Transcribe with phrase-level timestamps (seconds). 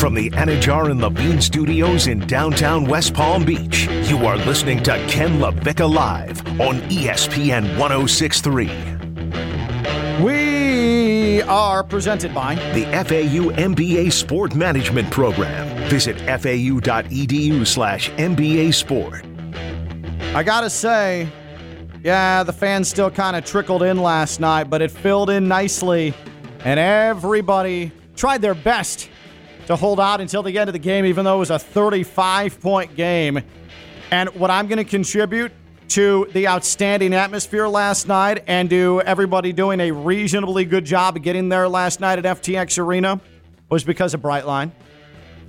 [0.00, 4.92] From the Anajar and Levine Studios in downtown West Palm Beach, you are listening to
[5.06, 8.70] Ken LaVicka Live on ESPN 1063.
[10.24, 15.68] We are presented by The FAU MBA Sport Management Program.
[15.88, 19.24] Visit fau.edu slash MBA Sport.
[20.34, 21.28] I gotta say,
[22.02, 26.14] yeah, the fans still kind of trickled in last night, but it filled in nicely,
[26.64, 29.08] and everybody tried their best
[29.66, 32.60] to hold out until the end of the game, even though it was a 35
[32.60, 33.40] point game.
[34.10, 35.52] And what I'm going to contribute
[35.88, 41.22] to the outstanding atmosphere last night and to everybody doing a reasonably good job of
[41.22, 43.20] getting there last night at FTX Arena
[43.68, 44.70] was because of Brightline.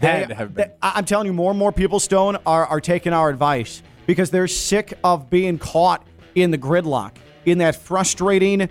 [0.01, 0.67] Had to have been.
[0.67, 3.81] they- I- I'm telling you, more and more people, Stone, are, are taking our advice
[4.07, 7.11] because they're sick of being caught in the gridlock,
[7.45, 8.69] in that frustrating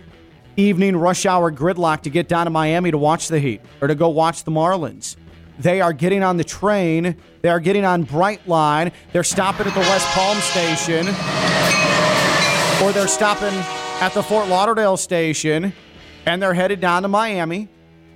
[0.57, 3.95] evening rush hour gridlock to get down to Miami to watch the Heat or to
[3.95, 5.17] go watch the Marlins.
[5.59, 7.17] They are getting on the train.
[7.43, 8.93] They are getting on Brightline.
[9.13, 11.07] They're stopping at the West Palm station
[12.83, 13.53] or they're stopping
[14.03, 15.73] at the Fort Lauderdale station
[16.27, 17.69] and they're headed down to Miami.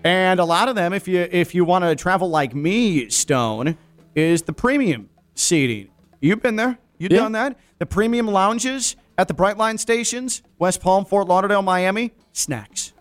[0.03, 3.77] And a lot of them, if you if you want to travel like me, Stone,
[4.15, 5.89] is the premium seating.
[6.21, 6.79] You've been there.
[6.99, 7.21] You've Yeah.
[7.21, 7.59] done that.
[7.79, 12.13] The premium lounges at the Brightline stations, West Palm, Fort Lauderdale, Miami.
[12.33, 12.93] Snacks,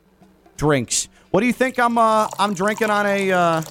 [0.58, 1.08] drinks.
[1.32, 3.62] What do you think I'm uh, I'm drinking on a uh,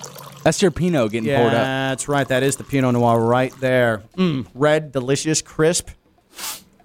[0.42, 1.62] That's your Pinot getting poured up.
[1.62, 2.26] that's right.
[2.26, 4.02] That is the Pinot Noir right there.
[4.16, 5.90] Mm, red, delicious, crisp.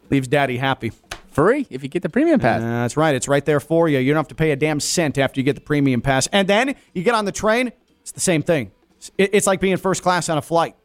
[0.09, 0.91] Leaves daddy happy.
[1.31, 2.61] Free if you get the premium pass.
[2.61, 3.13] That's right.
[3.13, 3.99] It's right there for you.
[3.99, 6.27] You don't have to pay a damn cent after you get the premium pass.
[6.31, 8.71] And then you get on the train, it's the same thing.
[9.19, 10.75] It's like being first class on a flight.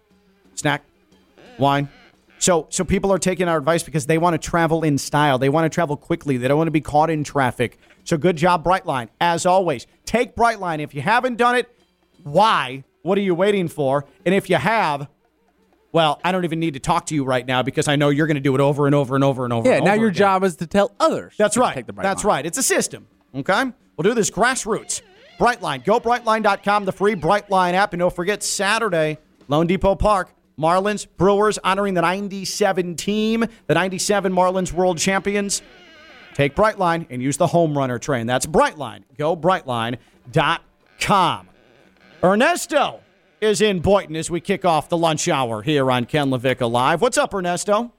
[0.55, 0.83] Snack,
[1.59, 1.89] wine.
[2.43, 5.39] So, so people are taking our advice because they want to travel in style.
[5.39, 6.39] They want to travel quickly.
[6.39, 7.79] They don't want to be caught in traffic.
[8.03, 9.11] So, good job, Brightline.
[9.21, 10.81] As always, take Brightline.
[10.81, 11.73] If you haven't done it,
[12.25, 12.83] why?
[13.03, 14.07] What are you waiting for?
[14.27, 15.07] And if you have,
[15.93, 18.27] well, I don't even need to talk to you right now because I know you're
[18.27, 19.69] going to do it over and over and over and over.
[19.69, 20.19] Yeah, and now over your again.
[20.19, 21.37] job is to tell others.
[21.39, 21.77] That's right.
[21.77, 22.39] Take the bright That's line.
[22.39, 22.47] right.
[22.47, 23.07] It's a system.
[23.37, 23.67] Okay?
[23.97, 25.01] We'll do this grassroots.
[25.39, 25.85] Brightline.
[25.85, 27.93] Go brightline.com, the free Brightline app.
[27.93, 29.19] And don't forget Saturday,
[29.49, 35.63] loanDepot Park, Marlins, Brewers honoring the 97 team, the 97 Marlins world champions.
[36.35, 38.27] Take Brightline and use the home runner train.
[38.27, 39.05] That's Brightline.
[39.19, 39.99] Go brightline.com.
[42.25, 43.01] Ernesto
[43.41, 47.03] is in Boynton as we kick off the lunch hour here on Ken LaVicka Live.
[47.03, 47.93] What's up, Ernesto?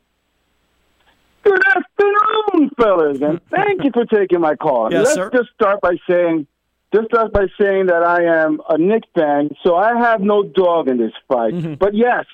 [1.44, 4.90] Good afternoon, fellas, and thank you for taking my call.
[4.92, 5.30] Yes, Let's sir.
[5.34, 6.47] just start by saying,
[6.96, 10.88] just start by saying that I am a Knicks fan, so I have no dog
[10.88, 11.53] in this fight.
[11.53, 11.74] Mm-hmm.
[11.74, 12.25] But yes,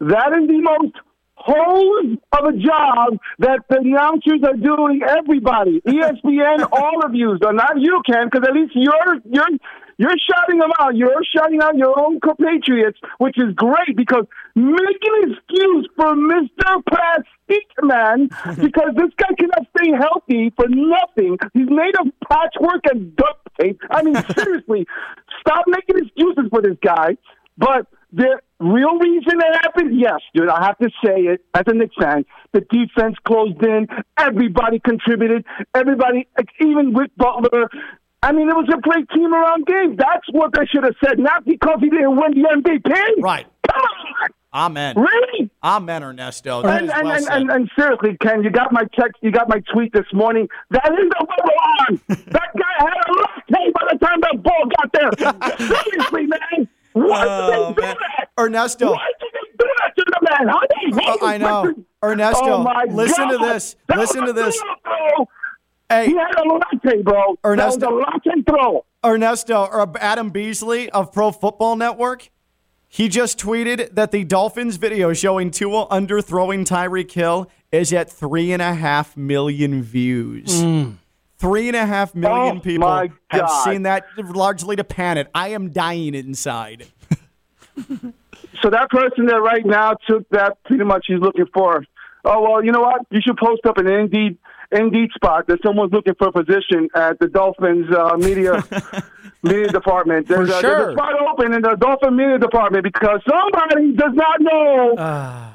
[0.00, 0.94] that is the most
[1.36, 5.00] hose of a job that the announcers are doing.
[5.06, 9.58] Everybody, ESPN, all of you, so not you, Ken, because at least you're you're
[9.98, 10.94] you're shouting them out.
[10.94, 16.82] You're shouting out your own compatriots, which is great because making an excuse for Mister
[16.88, 18.28] Plastic Man
[18.60, 21.38] because this guy cannot stay healthy for nothing.
[21.54, 23.80] He's made of patchwork and duct tape.
[23.90, 24.86] I mean, seriously,
[25.40, 27.16] stop making excuses for this guy.
[27.56, 31.74] But the real reason that happened, yes, dude, I have to say it as a
[31.74, 32.24] Knicks fan.
[32.52, 33.88] The defense closed in.
[34.18, 35.44] Everybody contributed.
[35.74, 36.26] Everybody,
[36.60, 37.68] even with Butler.
[38.22, 39.96] I mean, it was a great team around game.
[39.96, 43.22] That's what they should have said, not because he didn't win the MVP.
[43.22, 43.46] Right.
[43.68, 44.28] Come on.
[44.54, 44.96] Amen.
[44.96, 45.50] Really?
[45.62, 46.62] Amen, Ernesto.
[46.62, 49.60] And, and, well and, and, and seriously, Ken, you got my text, you got my
[49.70, 50.48] tweet this morning.
[50.70, 54.64] That is the way we're that guy had a latte by the time that ball
[54.78, 55.58] got there.
[55.68, 56.68] seriously, man.
[56.96, 57.96] Why Oh, did they do man.
[58.18, 58.28] that?
[58.38, 58.92] Ernesto.
[58.92, 60.48] Why did they do that to the man?
[60.48, 61.62] How they hate Uh, I know.
[61.64, 61.84] record?
[62.04, 63.76] Ernesto, oh my listen to this.
[63.88, 64.62] That Listen was to a this.
[64.84, 65.28] throw.
[65.88, 67.36] Hey, He had a latte, bro.
[67.44, 68.84] Ernesto- That was a latte throw.
[69.04, 72.30] Ernesto or Adam Beasley of Pro Football Network.
[72.88, 78.52] He just tweeted that the Dolphins video showing Tua underthrowing Tyreek Hill is at three
[78.52, 80.62] and a half million views.
[81.38, 85.28] Three and a half million Oh, people have seen that largely to pan it.
[85.34, 86.86] I am dying inside.
[88.62, 91.84] So that person that right now took that pretty much he's looking for.
[92.24, 93.02] Oh well, you know what?
[93.10, 94.38] You should post up an Indeed
[94.72, 98.64] Indeed spot that someone's looking for a position at the Dolphins uh, media
[99.42, 100.26] media department.
[100.26, 100.70] There's, For a, sure.
[100.70, 104.94] there's a spot open in the Dolphin media department because somebody does not know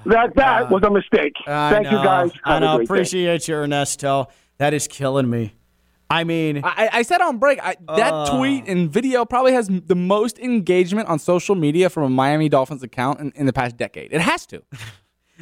[0.06, 1.34] that that was a mistake.
[1.48, 2.32] I Thank you guys.
[2.46, 2.78] I Have a know.
[2.78, 2.94] great day.
[2.94, 4.28] Appreciate you, Ernesto.
[4.60, 5.56] That is killing me.
[6.12, 9.96] I mean, I, I said on break I, that tweet and video probably has the
[9.96, 14.12] most engagement on social media from a Miami Dolphins account in, in the past decade.
[14.14, 14.62] It has to.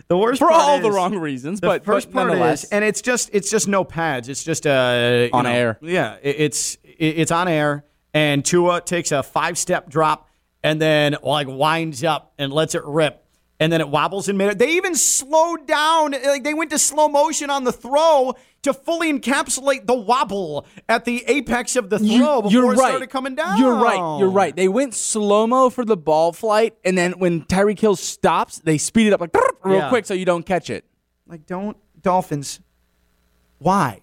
[0.08, 1.60] The worst for part all the wrong reasons.
[1.60, 4.30] The but first but part nonetheless, is, and it's just it's just no pads.
[4.30, 5.78] It's just uh On know, air.
[5.82, 7.84] Yeah, it- it's it- it's on air,
[8.14, 10.30] and Tua takes a five step drop,
[10.64, 13.26] and then like winds up and lets it rip,
[13.60, 14.58] and then it wobbles in mid.
[14.60, 16.12] They even slowed down.
[16.12, 21.06] Like they went to slow motion on the throw to fully encapsulate the wobble at
[21.06, 22.88] the apex of the throw You- before you're it right.
[22.90, 23.60] started coming down.
[23.60, 24.18] You're right.
[24.20, 24.56] You're right.
[24.56, 28.78] They went slow mo for the ball flight, and then when Tyreek Hill stops, they
[28.78, 29.32] speed it up like
[29.64, 29.90] real Yeah.
[29.90, 30.86] quick so you don't catch it.
[31.28, 32.60] Like don't Dolphins.
[33.60, 34.00] Why?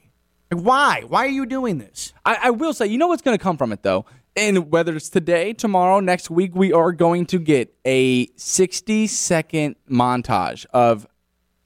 [0.51, 1.03] Like, why?
[1.09, 2.13] Why are you doing this?
[2.25, 4.05] I, I will say, you know what's going to come from it though,
[4.37, 9.77] and whether it's today, tomorrow, next week, we are going to get a 60 second
[9.91, 11.07] montage of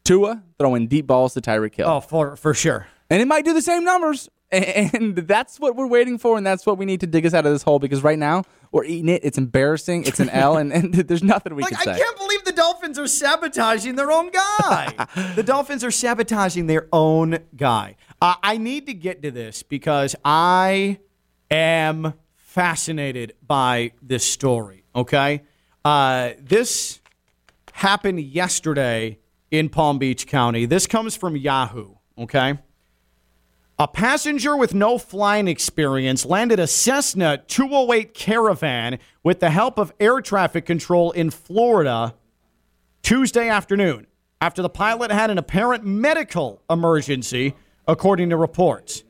[0.04, 2.86] Tua throwing deep balls to Tyreek Hill, Oh, for for sure.
[3.10, 4.28] and it might do the same numbers.
[4.52, 7.46] And that's what we're waiting for, and that's what we need to dig us out
[7.46, 8.42] of this hole because right now
[8.72, 9.20] we're eating it.
[9.24, 10.02] It's embarrassing.
[10.06, 11.92] It's an L, and, and there's nothing we Like, can say.
[11.92, 14.92] I can't believe the Dolphins are sabotaging their own guy.
[15.36, 17.94] the Dolphins are sabotaging their own guy.
[18.20, 20.98] Uh, I need to get to this because I
[21.48, 22.14] am
[22.50, 25.40] fascinated by this story, okay?
[25.84, 27.00] Uh, this
[27.72, 29.16] happened yesterday
[29.52, 30.66] in Palm Beach County.
[30.66, 32.58] This comes from Yahoo, okay?
[33.78, 39.92] A passenger with no flying experience landed a Cessna 208 Caravan with the help of
[40.00, 42.16] air traffic control in Florida
[43.02, 44.08] Tuesday afternoon
[44.40, 47.54] after the pilot had an apparent medical emergency,
[47.86, 49.04] according to reports.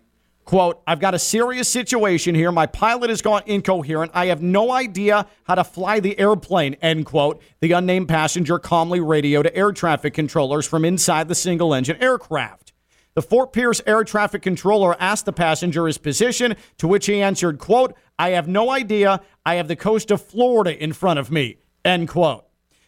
[0.51, 2.51] Quote, I've got a serious situation here.
[2.51, 4.11] My pilot has gone incoherent.
[4.15, 7.41] I have no idea how to fly the airplane, end quote.
[7.61, 12.73] The unnamed passenger calmly radioed to air traffic controllers from inside the single engine aircraft.
[13.15, 17.61] The Fort Pierce air traffic controller asked the passenger his position, to which he answered,
[17.61, 19.21] quote, I have no idea.
[19.47, 22.45] I have the coast of Florida in front of me, end quote.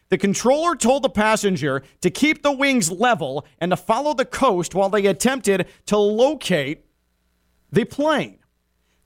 [0.09, 4.75] The controller told the passenger to keep the wings level and to follow the coast
[4.75, 6.87] while they attempted to locate
[7.73, 8.39] the plane.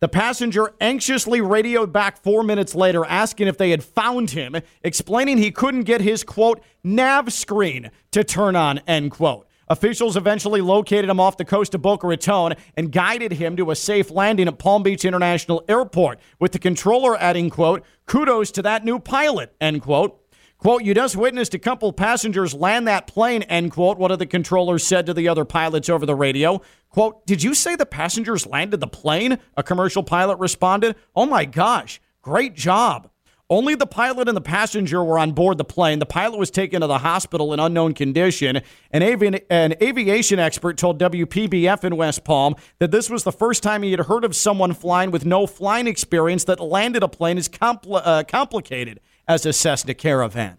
[0.00, 5.38] The passenger anxiously radioed back four minutes later, asking if they had found him, explaining
[5.38, 9.46] he couldn't get his quote nav screen to turn on, end quote.
[9.68, 13.74] Officials eventually located him off the coast of Boca Raton and guided him to a
[13.74, 18.84] safe landing at Palm Beach International Airport, with the controller adding, quote, kudos to that
[18.84, 20.20] new pilot, end quote.
[20.66, 24.26] Quote, you just witnessed a couple passengers land that plane, end quote, one of the
[24.26, 26.60] controllers said to the other pilots over the radio.
[26.88, 29.38] Quote, did you say the passengers landed the plane?
[29.56, 30.96] A commercial pilot responded.
[31.14, 33.08] Oh my gosh, great job.
[33.48, 36.00] Only the pilot and the passenger were on board the plane.
[36.00, 38.60] The pilot was taken to the hospital in unknown condition.
[38.90, 43.62] An, avi- an aviation expert told WPBF in West Palm that this was the first
[43.62, 47.38] time he had heard of someone flying with no flying experience that landed a plane
[47.38, 48.98] is compl- uh, complicated
[49.28, 50.58] as a Cessna Caravan.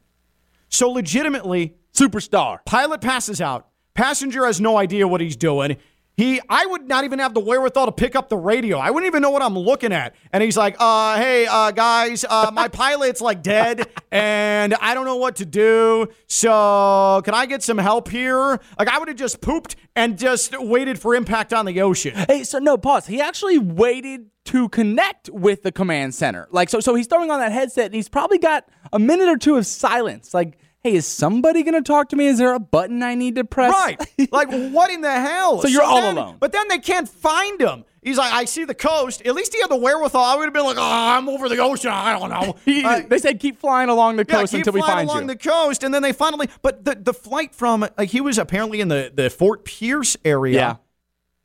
[0.69, 2.59] So, legitimately, Superstar.
[2.65, 3.69] pilot passes out.
[3.93, 5.77] Passenger has no idea what he's doing.
[6.17, 8.79] He, I would not even have the wherewithal to pick up the radio.
[8.79, 10.15] I wouldn't even know what I'm looking at.
[10.33, 15.05] And he's like, uh, hey, uh, guys, uh, my pilot's like dead and I don't
[15.05, 16.07] know what to do.
[16.25, 18.59] So can I get some help here?
[18.79, 22.15] Like I would have just pooped and just waited for impact on the ocean.
[22.27, 23.05] Hey, so no, pause.
[23.05, 26.47] He actually waited to connect with the command center.
[26.51, 29.37] Like, so, so he's throwing on that headset, and he's probably got a minute or
[29.37, 30.33] two of silence.
[30.33, 30.57] Like,
[30.89, 32.27] hey, is somebody gonna talk to me?
[32.27, 33.71] Is there a button I need to press?
[33.73, 34.01] Right.
[34.31, 35.61] Like, what in the hell?
[35.61, 36.37] So you're all then- alone.
[36.39, 37.85] But then they can't find him.
[38.01, 39.21] He's like, I see the coast.
[39.25, 40.21] At least he had the wherewithal.
[40.23, 41.91] I would have been like, oh, I'm over the ocean.
[41.91, 42.55] I don't know.
[42.65, 44.95] He- Uh, they said keep flying along the coast keep until we find you.
[45.01, 46.49] Keep flying along the coast, and then they finally.
[46.61, 50.55] But the the flight from like he was apparently in the the Fort Pierce area.
[50.55, 50.75] Yeah.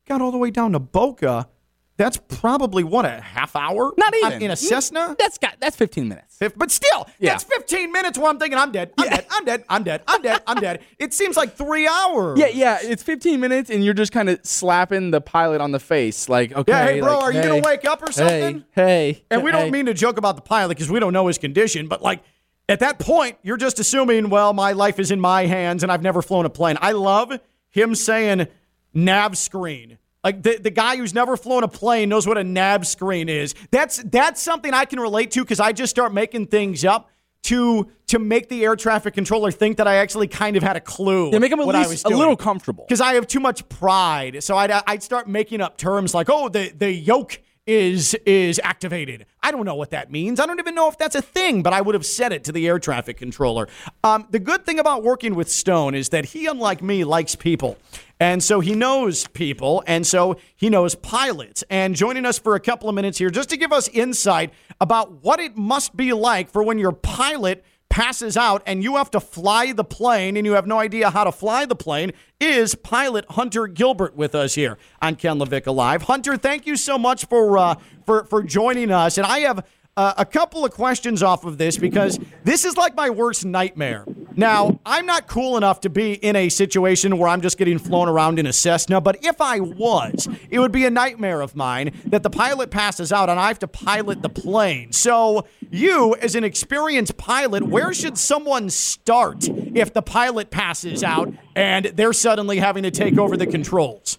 [0.07, 1.47] got all the way down to Boca.
[1.95, 3.91] That's probably what a half hour.
[3.97, 5.15] Not even in a mm, Cessna.
[5.19, 6.37] That's got that's 15 minutes.
[6.37, 7.31] Fif- But still, Yeah.
[7.33, 8.91] that's 15 minutes where I'm thinking I'm dead.
[8.97, 9.15] I'm Yeah.
[9.17, 9.25] dead.
[9.29, 9.63] I'm dead.
[9.69, 10.01] I'm dead.
[10.07, 10.41] I'm dead.
[10.47, 10.79] I'm dead.
[10.99, 12.39] It seems like three hours.
[12.39, 12.79] Yeah, yeah.
[12.81, 16.51] It's 15 minutes, and you're just kind of slapping the pilot on the face, like,
[16.55, 18.63] okay, Yeah, hey, bro, like, are you gonna wake up or something?
[18.71, 19.25] Hey, hey.
[19.29, 19.57] And we hey.
[19.59, 22.23] don't mean to joke about the pilot because we don't know his condition, but like
[22.69, 26.01] at that point, you're just assuming, well, my life is in my hands and I've
[26.01, 26.77] never flown a plane.
[26.81, 27.33] I love
[27.69, 28.47] him saying
[28.93, 29.97] nav screen.
[30.23, 33.55] Like the, the guy who's never flown a plane knows what a nav screen is.
[33.71, 37.09] That's that's something I can relate to because I just start making things up
[37.43, 40.81] to to make the air traffic controller think that I actually kind of had a
[40.81, 41.31] clue.
[41.31, 42.85] Yeah, make him at what I was least a little comfortable.
[42.87, 44.43] because I have too much pride.
[44.43, 49.25] So I'd, I'd start making up terms like, oh, the, the yoke is is activated.
[49.41, 50.39] I don't know what that means.
[50.39, 52.51] I don't even know if that's a thing, but I would have said it to
[52.51, 53.67] the air traffic controller.
[54.03, 57.77] Um, the good thing about working with Stone is that he, unlike me, likes people.
[58.19, 61.63] And so he knows people, and so he knows pilots.
[61.69, 65.23] And joining us for a couple of minutes here, just to give us insight about
[65.23, 69.19] what it must be like for when your pilot passes out and you have to
[69.19, 73.23] fly the plane and you have no idea how to fly the plane is pilot
[73.29, 76.01] Hunter Gilbert with us here on Ken LaVicka Live.
[76.01, 77.75] Hunter, thank you so much for uh,
[78.07, 79.19] for for joining us.
[79.19, 79.63] And I have
[79.95, 84.05] uh, a couple of questions off of this because this is like my worst nightmare.
[84.35, 88.09] Now, I'm not cool enough to be in a situation where I'm just getting flown
[88.09, 91.91] around in a Cessna, but if I was, it would be a nightmare of mine
[92.05, 94.91] that the pilot passes out and I have to pilot the plane.
[94.91, 101.31] So, you, as an experienced pilot, where should someone start if the pilot passes out
[101.55, 104.17] and they're suddenly having to take over the controls?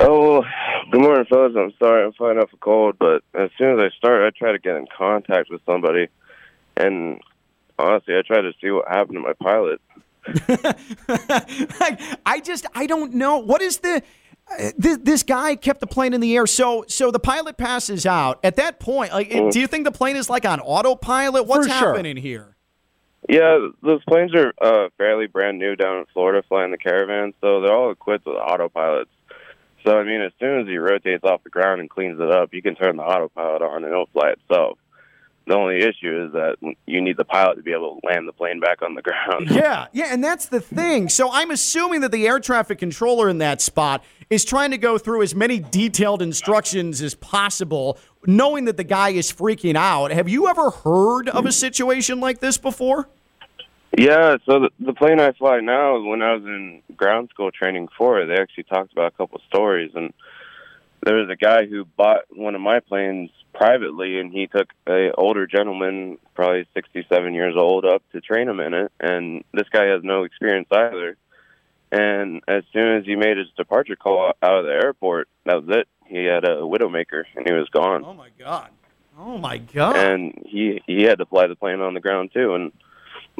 [0.00, 0.44] Oh,
[0.92, 1.54] good morning, fellas.
[1.56, 4.52] I'm sorry I'm fighting off a cold, but as soon as I start, I try
[4.52, 6.08] to get in contact with somebody,
[6.76, 7.20] and
[7.78, 9.80] honestly, I tried to see what happened to my pilot.
[11.80, 14.02] like, I just I don't know what is the.
[14.50, 18.06] Uh, this, this guy kept the plane in the air, so so the pilot passes
[18.06, 18.40] out.
[18.42, 19.52] At that point, like, mm.
[19.52, 21.46] do you think the plane is like on autopilot?
[21.46, 22.22] What's For happening sure.
[22.22, 22.56] here?
[23.28, 27.60] Yeah, those planes are uh, fairly brand new down in Florida, flying the caravan, so
[27.60, 29.08] they're all equipped with autopilots.
[29.84, 32.54] So I mean, as soon as he rotates off the ground and cleans it up,
[32.54, 34.78] you can turn the autopilot on and it'll fly itself.
[35.48, 38.34] The only issue is that you need the pilot to be able to land the
[38.34, 39.50] plane back on the ground.
[39.58, 41.08] Yeah, yeah, and that's the thing.
[41.08, 44.98] So I'm assuming that the air traffic controller in that spot is trying to go
[44.98, 50.10] through as many detailed instructions as possible, knowing that the guy is freaking out.
[50.10, 53.08] Have you ever heard of a situation like this before?
[53.96, 57.88] Yeah, so the, the plane I fly now, when I was in ground school training
[57.96, 60.12] for it, they actually talked about a couple stories, and
[61.04, 65.10] there was a guy who bought one of my planes privately, and he took a
[65.16, 69.86] older gentleman, probably sixty-seven years old, up to train him in it, and this guy
[69.86, 71.16] has no experience either.
[71.90, 75.76] And as soon as he made his departure call out of the airport, that was
[75.76, 75.88] it.
[76.06, 78.04] He had a widowmaker, and he was gone.
[78.04, 78.70] Oh my god!
[79.18, 79.96] Oh my god!
[79.96, 82.72] And he he had to fly the plane on the ground too, and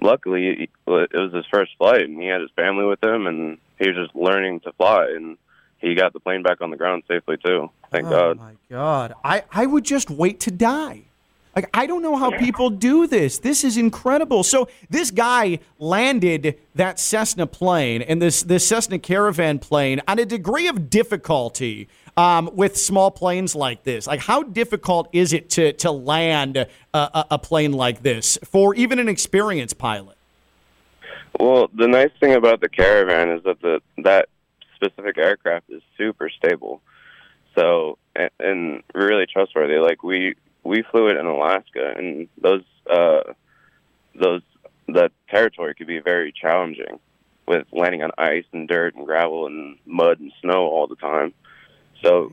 [0.01, 3.89] luckily it was his first flight and he had his family with him and he
[3.89, 5.37] was just learning to fly and
[5.79, 7.71] he got the plane back on the ground safely too.
[7.91, 8.39] Thank oh god.
[8.39, 9.15] my god.
[9.25, 11.03] I i would just wait to die.
[11.57, 13.39] Like i don't know how people do this.
[13.39, 14.43] This is incredible.
[14.43, 20.27] So this guy landed that cessna plane and this this cessna caravan plane on a
[20.27, 24.09] degree of difficulty um, with small planes like this?
[24.09, 28.75] Like, how difficult is it to to land a, a, a plane like this for
[28.75, 30.17] even an experienced pilot?
[31.39, 34.29] Well, the nice thing about the Caravan is that the that
[34.79, 36.81] specific aircraft is super stable,
[37.57, 39.79] so and, and really trustworthy.
[39.79, 43.33] Like we we flew it in Alaska, and those uh,
[44.15, 44.43] those
[44.89, 46.99] that territory could be very challenging
[47.47, 51.33] with landing on ice and dirt and gravel and mud and snow all the time.
[52.05, 52.33] So,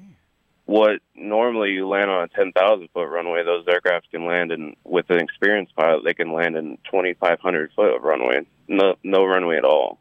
[0.65, 5.09] what normally you land on a 10,000 foot runway, those aircraft can land in, with
[5.09, 8.45] an experienced pilot, they can land in 2,500 foot of runway.
[8.67, 9.99] No, no runway at all.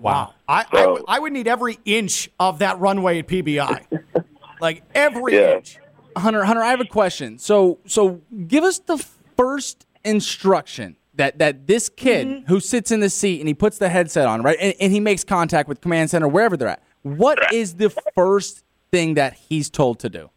[0.00, 0.34] Wow.
[0.48, 4.02] I, so, I, w- I would need every inch of that runway at PBI.
[4.60, 5.56] like every yeah.
[5.56, 5.78] inch.
[6.16, 7.38] Hunter, Hunter, I have a question.
[7.38, 8.98] So, so give us the
[9.36, 12.46] first instruction that that this kid mm-hmm.
[12.46, 15.00] who sits in the seat and he puts the headset on, right, and, and he
[15.00, 16.82] makes contact with command center wherever they're at.
[17.02, 20.30] What is the first thing that he's told to do?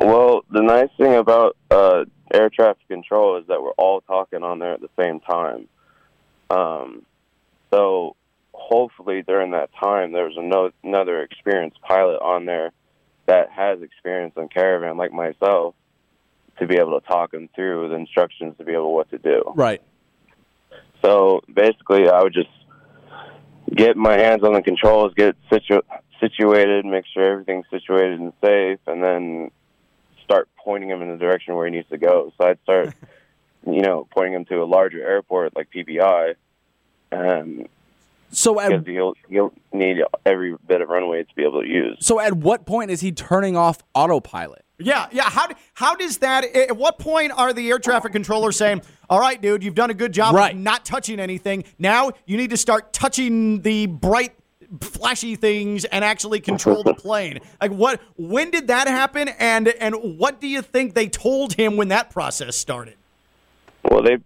[0.00, 4.58] Well, the nice thing about uh, air traffic control is that we're all talking on
[4.58, 5.68] there at the same time.
[6.50, 7.04] Um,
[7.70, 8.16] so
[8.52, 12.72] hopefully during that time, there's no, another experienced pilot on there
[13.26, 15.74] that has experience on caravan like myself
[16.58, 19.42] to be able to talk them through the instructions to be able what to do.
[19.54, 19.82] Right.
[21.02, 22.48] So basically, I would just
[23.74, 25.82] get my hands on the controls, get situ-
[26.20, 29.50] situated, make sure everything's situated and safe, and then
[30.24, 32.32] start pointing him in the direction where he needs to go.
[32.38, 32.94] So I'd start,
[33.66, 36.34] you know, pointing him to a larger airport like PBI.
[37.12, 37.66] Um,
[38.30, 41.96] so at, he'll he'll need every bit of runway to be able to use.
[42.00, 44.64] So at what point is he turning off autopilot?
[44.78, 45.24] Yeah, yeah.
[45.24, 46.44] How how does that?
[46.44, 49.94] At what point are the air traffic controllers saying, "All right, dude, you've done a
[49.94, 50.54] good job right.
[50.54, 51.64] of not touching anything.
[51.78, 54.34] Now you need to start touching the bright
[54.80, 57.40] flashy things and actually control the plane.
[57.60, 61.76] Like what when did that happen and and what do you think they told him
[61.76, 62.94] when that process started?
[63.90, 64.18] Well, they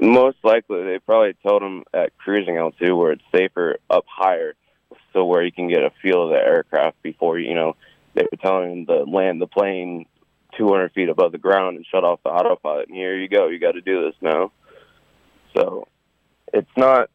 [0.00, 4.54] most likely they probably told him at cruising altitude where it's safer up higher
[5.12, 7.76] so where you can get a feel of the aircraft before you know
[8.14, 10.06] they were telling him to land the plane
[10.56, 13.58] 200 feet above the ground and shut off the autopilot and here you go you
[13.58, 14.50] got to do this now
[15.54, 15.86] so
[16.52, 17.10] it's not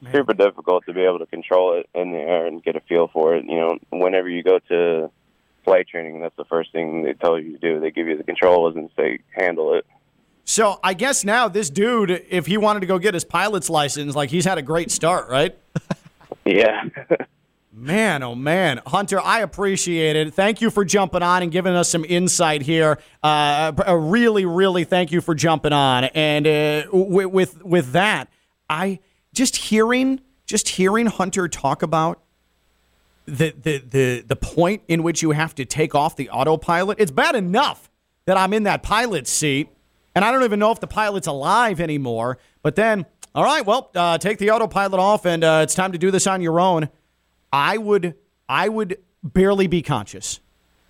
[0.00, 0.12] Man.
[0.12, 3.08] super difficult to be able to control it in the air and get a feel
[3.08, 3.44] for it.
[3.46, 5.10] You know, whenever you go to
[5.64, 7.80] flight training, that's the first thing they tell you to do.
[7.80, 9.86] They give you the controls and say handle it.
[10.48, 14.14] So I guess now this dude, if he wanted to go get his pilot's license,
[14.14, 15.56] like he's had a great start, right?
[16.44, 16.84] Yeah.
[17.72, 20.32] Man, oh man, Hunter, I appreciate it.
[20.32, 22.98] Thank you for jumping on and giving us some insight here.
[23.20, 26.04] Uh, really, really, thank you for jumping on.
[26.04, 28.28] And uh, with, with with that,
[28.70, 29.00] I
[29.34, 32.22] just hearing just hearing Hunter talk about
[33.26, 36.98] the the the the point in which you have to take off the autopilot.
[37.00, 37.90] It's bad enough
[38.24, 39.68] that I'm in that pilot seat,
[40.16, 42.38] and I don't even know if the pilot's alive anymore.
[42.62, 43.04] But then,
[43.34, 46.26] all right, well, uh, take the autopilot off, and uh, it's time to do this
[46.26, 46.88] on your own.
[47.52, 48.14] I would
[48.48, 50.40] I would barely be conscious.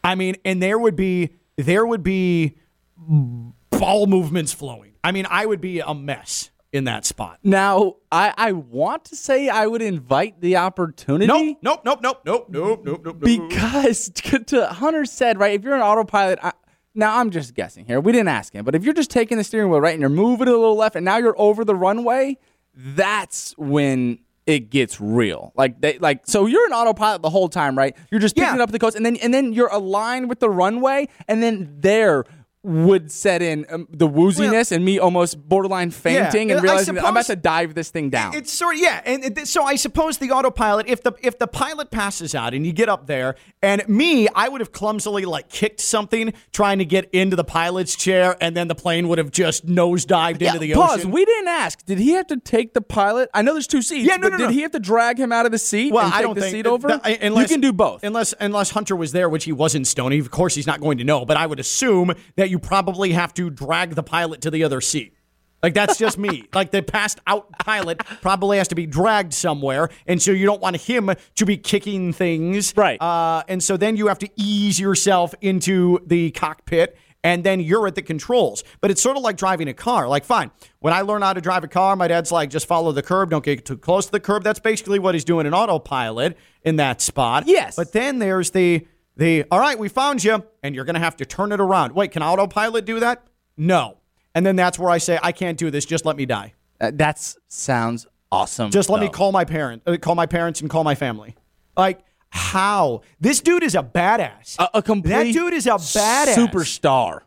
[0.05, 2.57] I mean, and there would be there would be
[2.97, 4.93] ball movements flowing.
[5.03, 7.41] I mean, I would be a mess in that spot.
[7.43, 11.27] Now, I, I want to say I would invite the opportunity.
[11.27, 13.21] Nope, nope, nope, nope, nope, nope, nope, nope.
[13.21, 16.53] Because to, to Hunter said, right, if you're an autopilot, I,
[16.97, 18.01] now I'm just guessing here.
[18.01, 20.09] We didn't ask him, but if you're just taking the steering wheel right and you're
[20.11, 22.39] moving it a little left, and now you're over the runway,
[22.75, 25.53] that's when it gets real.
[25.57, 27.97] Like they like so you're an autopilot the whole time, right?
[28.11, 28.63] You're just picking Yeah.
[28.63, 32.25] up the coast, and then and then you're aligned with the runway, and then there
[32.67, 37.05] would set in um, the wooziness and me almost borderline fainting I and realizing I'm
[37.07, 38.35] about to dive this thing down.
[38.35, 41.47] It's sort of yeah, and it, so I suppose the autopilot, if the if the
[41.47, 45.49] pilot passes out and you get up there, and me, I would have clumsily like
[45.49, 49.31] kicked something trying to get into the pilot's chair, and then the plane would have
[49.31, 50.99] just nosedived into the Pause.
[50.99, 51.11] ocean.
[51.13, 51.85] We didn't ask.
[51.87, 53.31] Did he have to take the pilot?
[53.33, 54.07] I know there's two seats.
[54.07, 54.51] Yeah, no, but no, did no.
[54.51, 56.41] he have to drag him out of the seat well, and take I don't the
[56.41, 56.89] think seat over?
[56.89, 58.03] unless, you can do both.
[58.03, 59.87] Unless unless Hunter was there, which he wasn't.
[59.87, 61.25] Stony, of course, he's not going to know.
[61.25, 64.81] But I would assume that you probably have to drag the pilot to the other
[64.81, 65.15] seat.
[65.63, 66.45] Like that's just me.
[66.55, 70.61] Like the passed out pilot probably has to be dragged somewhere, and so you don't
[70.61, 73.01] want him to be kicking things, Right.
[73.01, 77.87] Uh, and so then you have to ease yourself into the cockpit, and then you're
[77.87, 78.65] at the controls.
[78.81, 80.09] But it's sort of like driving a car.
[80.09, 82.93] Like, fine, when I learn how to drive a car, my dad's like, just follow
[82.93, 84.45] the curb, don't get too close to the curb.
[84.45, 87.45] That's basically what he's doing in autopilot in that spot.
[87.47, 87.77] Yes.
[87.77, 88.87] But then there's the
[89.17, 91.93] the all right, we found you, and you're gonna have to turn it around.
[91.93, 93.27] Wait, can autopilot do that?
[93.57, 93.99] No.
[94.35, 95.87] And then that's where I say, I can't do this.
[95.87, 96.53] Just let me die.
[96.79, 98.71] Uh, that sounds awesome.
[98.71, 101.35] Just let me call my parent, uh, call my parents, and call my family.
[101.77, 103.01] Like how?
[103.19, 104.57] This dude is a badass.
[104.59, 106.35] a, a complete that dude is a badass.
[106.35, 107.21] superstar.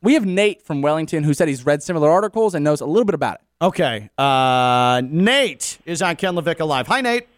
[0.00, 3.04] We have Nate from Wellington who said he's read similar articles and knows a little
[3.04, 3.40] bit about it.
[3.60, 4.08] Okay.
[4.16, 6.86] Uh, Nate is on Ken LaVicka Live.
[6.86, 7.28] Hi, Nate.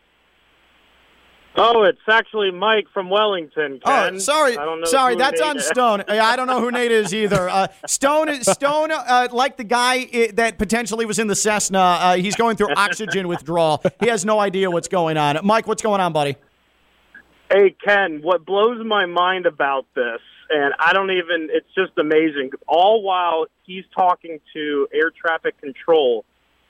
[1.62, 3.80] Oh, it's actually Mike from Wellington.
[3.84, 5.14] Oh, sorry, I don't know sorry.
[5.14, 5.66] That's Nate on is.
[5.66, 6.04] Stone.
[6.08, 7.50] I don't know who Nate is either.
[7.50, 11.78] Uh, Stone, Stone, uh, like the guy that potentially was in the Cessna.
[11.78, 13.82] Uh, he's going through oxygen withdrawal.
[14.00, 15.38] He has no idea what's going on.
[15.44, 16.36] Mike, what's going on, buddy?
[17.52, 20.20] Hey, Ken, what blows my mind about this,
[20.50, 22.52] and I don't even, it's just amazing.
[22.68, 26.24] All while he's talking to air traffic control,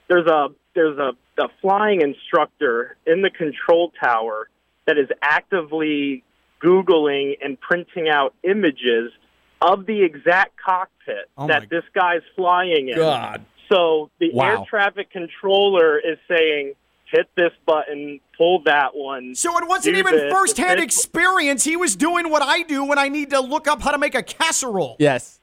[0.09, 4.49] there's a there's a, a flying instructor in the control tower
[4.87, 6.23] that is actively
[6.63, 9.13] Googling and printing out images
[9.63, 12.97] of the exact cockpit Oh that this guy's flying in.
[12.97, 13.45] God.
[13.73, 14.45] So the Wow.
[14.61, 16.75] air traffic controller is saying,
[17.07, 19.35] hit this button, pull that one.
[19.35, 21.65] So it wasn't even this, firsthand this- experience.
[21.65, 24.15] He was doing what I do when I need to look up how to make
[24.15, 24.97] a casserole.
[24.99, 25.40] Yes.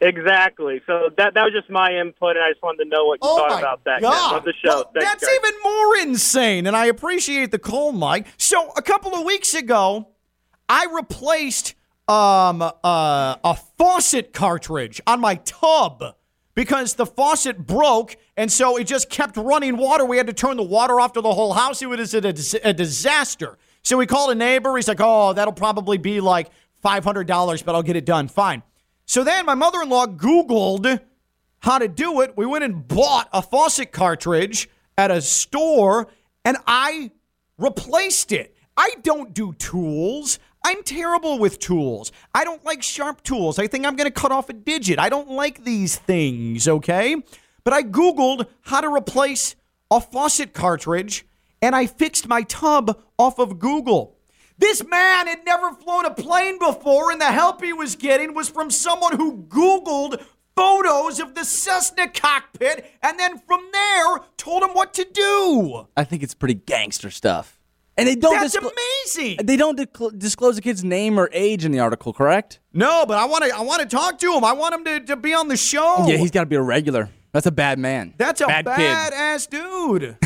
[0.00, 0.82] Exactly.
[0.86, 3.28] So that that was just my input, and I just wanted to know what you
[3.30, 4.02] Oh thought about that.
[4.02, 4.44] God.
[4.44, 4.68] The show.
[4.68, 5.34] Well, that's guys.
[5.34, 8.26] even more insane, and I appreciate the call, Mike.
[8.36, 10.08] So a couple of weeks ago,
[10.68, 11.74] I replaced
[12.08, 16.14] um, uh, a faucet cartridge on my tub
[16.54, 20.04] because the faucet broke, and so it just kept running water.
[20.04, 21.80] We had to turn the water off to the whole house.
[21.80, 22.18] It was a,
[22.64, 23.56] a disaster.
[23.82, 24.76] So we called a neighbor.
[24.76, 26.50] He's like, "Oh, that'll probably be like
[26.82, 28.62] five hundred dollars, but I'll get it done." Fine.
[29.06, 31.00] So then my mother-in-law Googled
[31.60, 32.36] how to do it.
[32.36, 36.08] We went and bought a faucet cartridge at a store
[36.44, 37.12] and I
[37.56, 38.56] replaced it.
[38.76, 40.38] I don't do tools.
[40.64, 42.10] I'm terrible with tools.
[42.34, 43.58] I don't like sharp tools.
[43.58, 44.98] I think I'm going to cut off a digit.
[44.98, 47.16] I don't like these things, okay?
[47.62, 49.54] But I Googled how to replace
[49.90, 51.24] a faucet cartridge
[51.62, 54.15] and I fixed my tub off of Google.
[54.58, 58.48] This man had never flown a plane before, and the help he was getting was
[58.48, 60.24] from someone who Googled
[60.56, 65.86] photos of the Cessna cockpit and then from there told him what to do.
[65.96, 67.60] I think it's pretty gangster stuff.
[67.98, 69.46] And they don't That's disclo- amazing.
[69.46, 72.60] They don't disclo- disclose the kid's name or age in the article, correct?
[72.72, 74.44] No, but I want to I want to talk to him.
[74.44, 76.04] I want him to, to be on the show.
[76.06, 77.08] Yeah, he's got to be a regular.
[77.32, 78.14] That's a bad man.
[78.18, 78.74] That's a bad kid.
[78.76, 80.18] badass dude.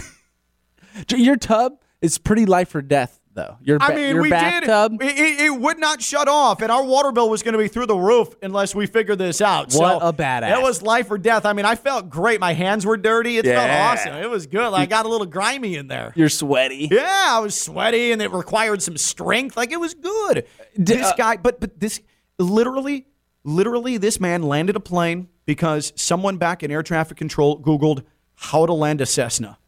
[1.20, 3.56] Your tub is pretty life or death though.
[3.62, 4.98] Your I mean, your we bathtub.
[4.98, 5.18] did.
[5.18, 7.86] It, it, would not shut off, and our water bill was going to be through
[7.86, 9.72] the roof unless we figured this out.
[9.72, 10.58] What so a badass.
[10.58, 11.44] It was life or death.
[11.44, 12.40] I mean, I felt great.
[12.40, 13.38] My hands were dirty.
[13.38, 14.14] It felt awesome.
[14.14, 14.70] It was good.
[14.70, 16.12] Like, I got a little grimy in there.
[16.14, 16.88] You're sweaty.
[16.90, 19.56] Yeah, I was sweaty, and it required some strength.
[19.56, 20.46] Like, it was good.
[20.76, 22.00] D- this uh, guy, but but this
[22.38, 23.06] literally,
[23.44, 28.66] literally, this man landed a plane because someone back in air traffic control Googled how
[28.66, 29.58] to land a Cessna.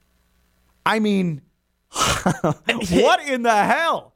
[0.85, 1.43] I mean,
[2.91, 4.11] what in the hell?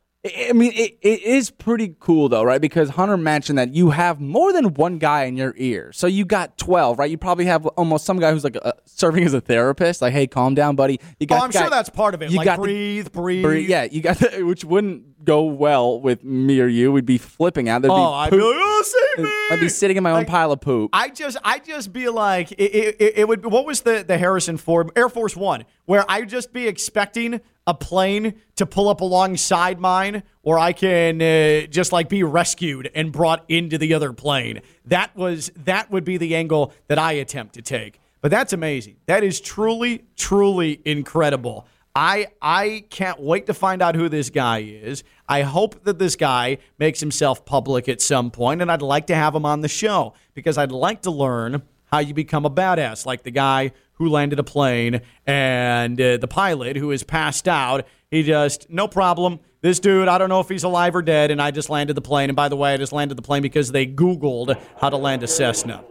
[0.48, 2.60] I mean, it, it is pretty cool though, right?
[2.60, 6.24] Because Hunter mentioned that you have more than one guy in your ear, so you
[6.24, 7.08] got twelve, right?
[7.08, 10.26] You probably have almost some guy who's like uh serving as a therapist, like, "Hey,
[10.26, 12.32] calm down, buddy." You Oh, got I'm the guy- sure that's part of it.
[12.32, 13.44] You like got the- breathe, breathe.
[13.44, 16.90] breathe- yeah, you got the, which wouldn't go well with me or you.
[16.90, 17.82] We'd be flipping out.
[17.82, 19.30] There'd Oh, be I'd be like, oh, save me.
[19.52, 20.90] I'd be sitting in my own pile of poop.
[20.92, 23.44] I just, I just be like, it, it, it- it would.
[23.46, 27.74] What was the the Harrison Ford Air Force One, where I'd just be expecting a
[27.74, 33.12] plane to pull up alongside mine, or I can uh, just like be rescued and
[33.12, 34.62] brought into the other plane.
[34.84, 38.00] That was that would be the angle that I attempt to take.
[38.20, 38.96] But that's amazing.
[39.06, 41.66] That is truly, truly incredible.
[41.94, 45.02] I I can't wait to find out who this guy is.
[45.28, 49.14] I hope that this guy makes himself public at some point, and I'd like to
[49.14, 53.06] have him on the show because I'd like to learn how you become a badass,
[53.06, 57.86] like the guy who landed a plane and uh, the pilot who is passed out.
[58.10, 59.40] He just no problem.
[59.62, 62.00] This dude, I don't know if he's alive or dead, and I just landed the
[62.02, 62.30] plane.
[62.30, 65.22] And by the way, I just landed the plane because they Googled how to land
[65.24, 65.82] a Cessna.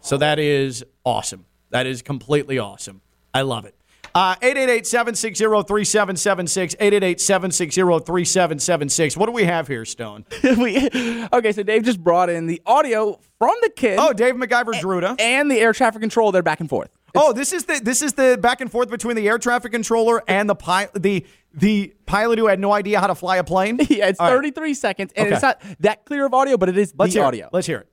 [0.00, 1.46] So that is awesome.
[1.70, 3.00] That is completely awesome.
[3.32, 3.74] I love it.
[4.14, 9.16] Uh, 888-760-3776, 888-760-3776.
[9.16, 10.24] What do we have here, Stone?
[10.58, 10.88] we,
[11.32, 15.20] okay, so Dave just brought in the audio from the kid Oh, Dave MacGyver Druda.
[15.20, 16.32] and the air traffic control.
[16.32, 16.90] They're back and forth.
[17.14, 20.22] Oh, this is the this is the back and forth between the air traffic controller
[20.26, 21.24] and the pilot the
[21.54, 23.78] the pilot who had no idea how to fly a plane.
[23.88, 24.34] Yeah, it's All right.
[24.54, 25.34] 33 seconds, and Okay.
[25.34, 27.46] it's not that clear of audio, but it is Let's the hear audio.
[27.46, 27.52] It.
[27.54, 27.88] Let's hear it.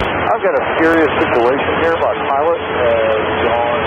[0.00, 1.92] I've got a serious situation here.
[2.00, 3.82] My pilot has gone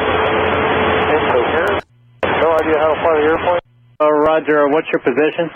[1.09, 1.85] incoherent.
[2.25, 3.59] No idea how to fly the airplane.
[3.99, 5.49] Uh, Roger, what's your position?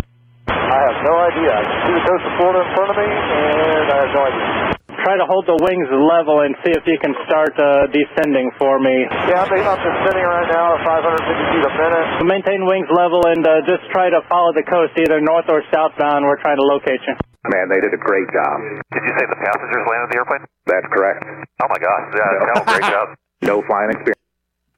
[0.48, 1.52] I have no idea.
[1.54, 4.22] I can see the coast of Florida in front of me, and I have no
[4.26, 4.69] idea.
[5.08, 8.80] Try to hold the wings level and see if you can start uh, descending for
[8.84, 9.08] me.
[9.32, 12.08] Yeah, I'm, I'm descending right now at 550 feet a minute.
[12.28, 16.28] Maintain wings level and uh, just try to follow the coast, either north or southbound.
[16.28, 17.16] We're trying to locate you.
[17.48, 18.60] Man, they did a great job.
[18.92, 20.44] Did you say the passengers landed the airplane?
[20.68, 21.24] That's correct.
[21.64, 23.08] Oh my gosh, yeah, no, great job.
[23.42, 24.20] No flying experience.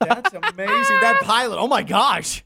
[0.02, 1.02] That's amazing.
[1.02, 1.58] that pilot.
[1.58, 2.44] Oh my gosh.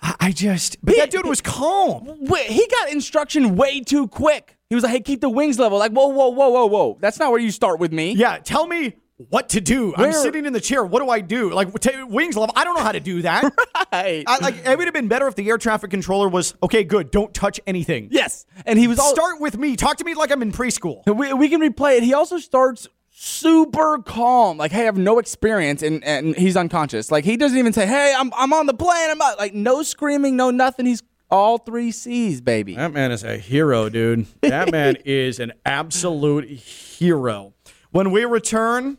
[0.00, 2.06] I, I just but that dude was calm.
[2.20, 4.56] Wait, he got instruction way too quick.
[4.72, 6.96] He was like, "Hey, keep the wings level." Like, whoa, whoa, whoa, whoa, whoa.
[6.98, 8.12] That's not where you start with me.
[8.14, 8.94] Yeah, tell me
[9.28, 9.94] what to do.
[9.94, 10.82] I'm sitting in the chair.
[10.82, 11.50] What do I do?
[11.50, 12.54] Like t- wings level.
[12.56, 13.52] I don't know how to do that.
[13.92, 14.24] Right.
[14.26, 16.82] I, like it would have been better if the air traffic controller was okay.
[16.84, 17.10] Good.
[17.10, 18.08] Don't touch anything.
[18.10, 19.12] yes, and he was all.
[19.12, 19.76] Start with me.
[19.76, 21.04] Talk to me like I'm in preschool.
[21.06, 22.02] we, we can replay it.
[22.02, 24.56] He also starts super calm.
[24.56, 27.10] Like, hey, I have no experience, and, and he's unconscious.
[27.10, 29.10] Like, he doesn't even say, hey, I'm, I'm on the plane.
[29.10, 29.38] I'm not.
[29.38, 30.86] Like, no screaming, no nothing.
[30.86, 31.02] He's
[31.32, 32.76] all three C's, baby.
[32.76, 34.26] That man is a hero, dude.
[34.42, 37.54] That man is an absolute hero.
[37.90, 38.98] When we return,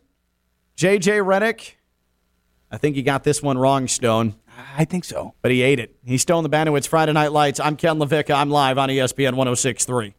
[0.75, 1.73] JJ Redick,
[2.71, 4.35] I think he got this one wrong, Stone,
[4.75, 5.33] I think so.
[5.41, 5.95] but he ate it.
[6.03, 6.75] He's Stone the Bandit.
[6.75, 7.59] It's Friday Night Lights.
[7.59, 8.35] I'm Ken LaVicka.
[8.35, 10.15] I'm live on ESPN 1063.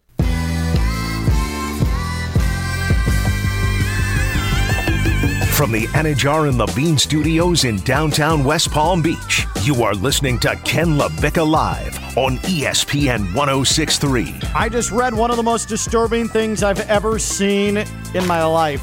[5.55, 10.57] From the Anajar and Levine studios in downtown West Palm Beach, you are listening to
[10.65, 14.35] Ken LaVicka Live on ESPN 1063.
[14.53, 17.77] I just read one of the most disturbing things I've ever seen
[18.15, 18.83] in my life.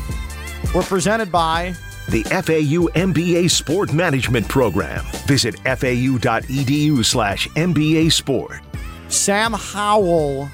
[0.73, 1.75] We're presented by
[2.07, 5.03] The FAU MBA Sport Management Program.
[5.27, 8.62] Visit fau.edu slash MBA Sport.
[9.10, 10.49] Sam Howell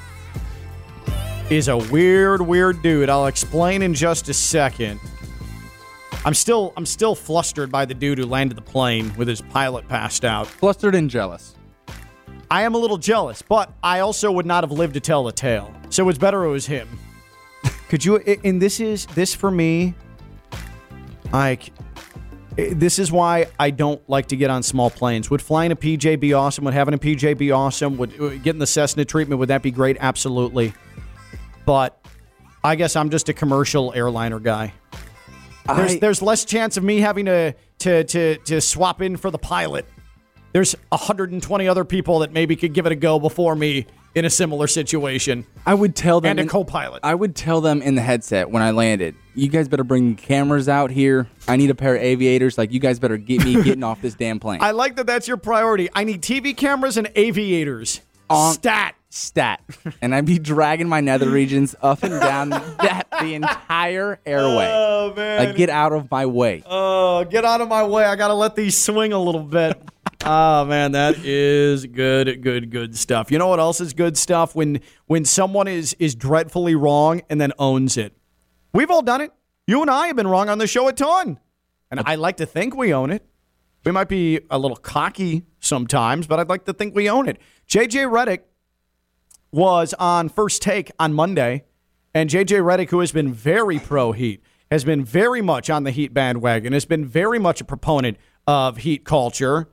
[1.51, 3.07] is a weird, weird dude.
[3.07, 4.99] I'll explain in just a second.
[6.27, 9.87] I'm still I'm still flustered by the dude who landed the plane with his pilot
[9.87, 10.45] passed out.
[10.45, 11.55] Flustered and jealous.
[12.51, 15.31] I am a little jealous, but I also would not have lived to tell the
[15.31, 15.73] tale.
[15.87, 16.89] So it's better it was him.
[17.87, 19.93] Could you and this is this for me
[21.31, 21.71] like
[22.57, 25.29] this is why I don't like to get on small planes.
[25.29, 26.65] Would flying a PJ be awesome?
[26.65, 27.95] Would having a PJ be awesome?
[27.99, 29.95] Would uh, getting the Cessna treatment would that be great?
[30.01, 30.73] Absolutely.
[31.65, 32.05] But
[32.65, 34.73] I guess I'm just a commercial airliner guy.
[35.75, 39.31] There's I- there's less chance of me having to to to to swap in for
[39.31, 39.85] the pilot.
[40.53, 44.29] There's 120 other people that maybe could give it a go before me in a
[44.29, 45.45] similar situation.
[45.65, 47.01] I would tell them And a in- co-pilot.
[47.03, 50.67] I would tell them in the headset when I landed, you guys better bring cameras
[50.67, 51.27] out here.
[51.47, 52.57] I need a pair of aviators.
[52.57, 54.59] Like you guys better get me getting off this damn plane.
[54.63, 55.89] I like that that's your priority.
[55.93, 58.01] I need TV cameras and aviators.
[58.29, 58.95] On- Stat.
[59.09, 59.61] Stat.
[60.01, 64.69] And I'd be dragging my nether regions up and down that the entire airway.
[64.71, 65.45] Oh man.
[65.45, 66.63] Like get out of my way.
[66.65, 68.03] Oh, get out of my way.
[68.03, 69.81] I got to let these swing a little bit.
[70.25, 73.31] oh, man, that is good, good, good stuff.
[73.31, 74.55] You know what else is good stuff?
[74.55, 78.13] When when someone is is dreadfully wrong and then owns it.
[78.73, 79.31] We've all done it.
[79.65, 81.39] You and I have been wrong on the show a ton.
[81.89, 83.25] And I like to think we own it.
[83.85, 87.39] We might be a little cocky sometimes, but I'd like to think we own it.
[87.69, 88.41] JJ Redick
[89.57, 91.63] was on first take on Monday,
[92.13, 95.89] and JJ Redick, who has been very pro Heat, has been very much on the
[95.89, 99.67] Heat bandwagon, has been very much a proponent of Heat culture.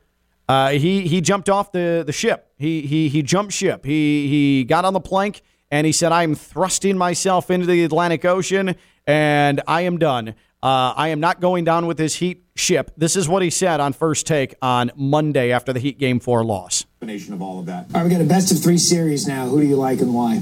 [0.49, 2.51] Uh, he he jumped off the, the ship.
[2.57, 3.85] He he he jumped ship.
[3.85, 8.25] He he got on the plank and he said, "I'm thrusting myself into the Atlantic
[8.25, 10.35] Ocean, and I am done.
[10.65, 13.81] Uh, I am not going down with this Heat ship." This is what he said
[13.81, 16.87] on first take on Monday after the Heat Game Four loss.
[17.01, 17.85] Combination of all of that.
[17.93, 19.47] All right, we got a best of three series now.
[19.47, 20.41] Who do you like and why?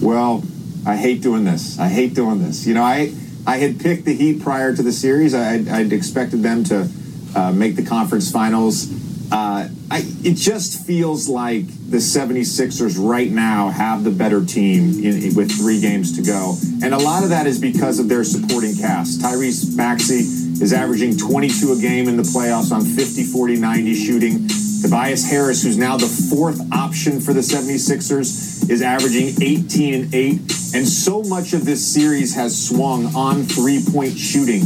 [0.00, 0.42] Well,
[0.86, 1.78] I hate doing this.
[1.78, 2.66] I hate doing this.
[2.66, 3.12] You know, I
[3.46, 5.34] I had picked the Heat prior to the series.
[5.34, 6.88] I, I'd, I'd expected them to
[7.34, 8.88] uh, make the conference finals.
[9.30, 15.34] Uh, I, it just feels like the 76ers right now have the better team in,
[15.34, 16.56] with three games to go.
[16.82, 19.20] And a lot of that is because of their supporting cast.
[19.20, 20.20] Tyrese Maxey
[20.62, 24.48] is averaging 22 a game in the playoffs on 50, 40, 90 shooting.
[24.82, 30.30] Tobias Harris, who's now the fourth option for the 76ers, is averaging 18 and 8.
[30.74, 34.62] And so much of this series has swung on three point shooting.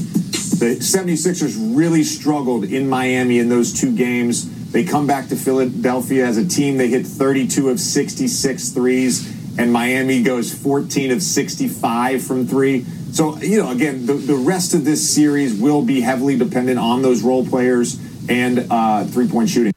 [0.58, 4.70] The 76ers really struggled in Miami in those two games.
[4.70, 6.76] They come back to Philadelphia as a team.
[6.76, 12.84] They hit 32 of 66 threes, and Miami goes 14 of 65 from three.
[13.12, 17.02] So, you know, again, the, the rest of this series will be heavily dependent on
[17.02, 19.72] those role players and uh, three point shooting.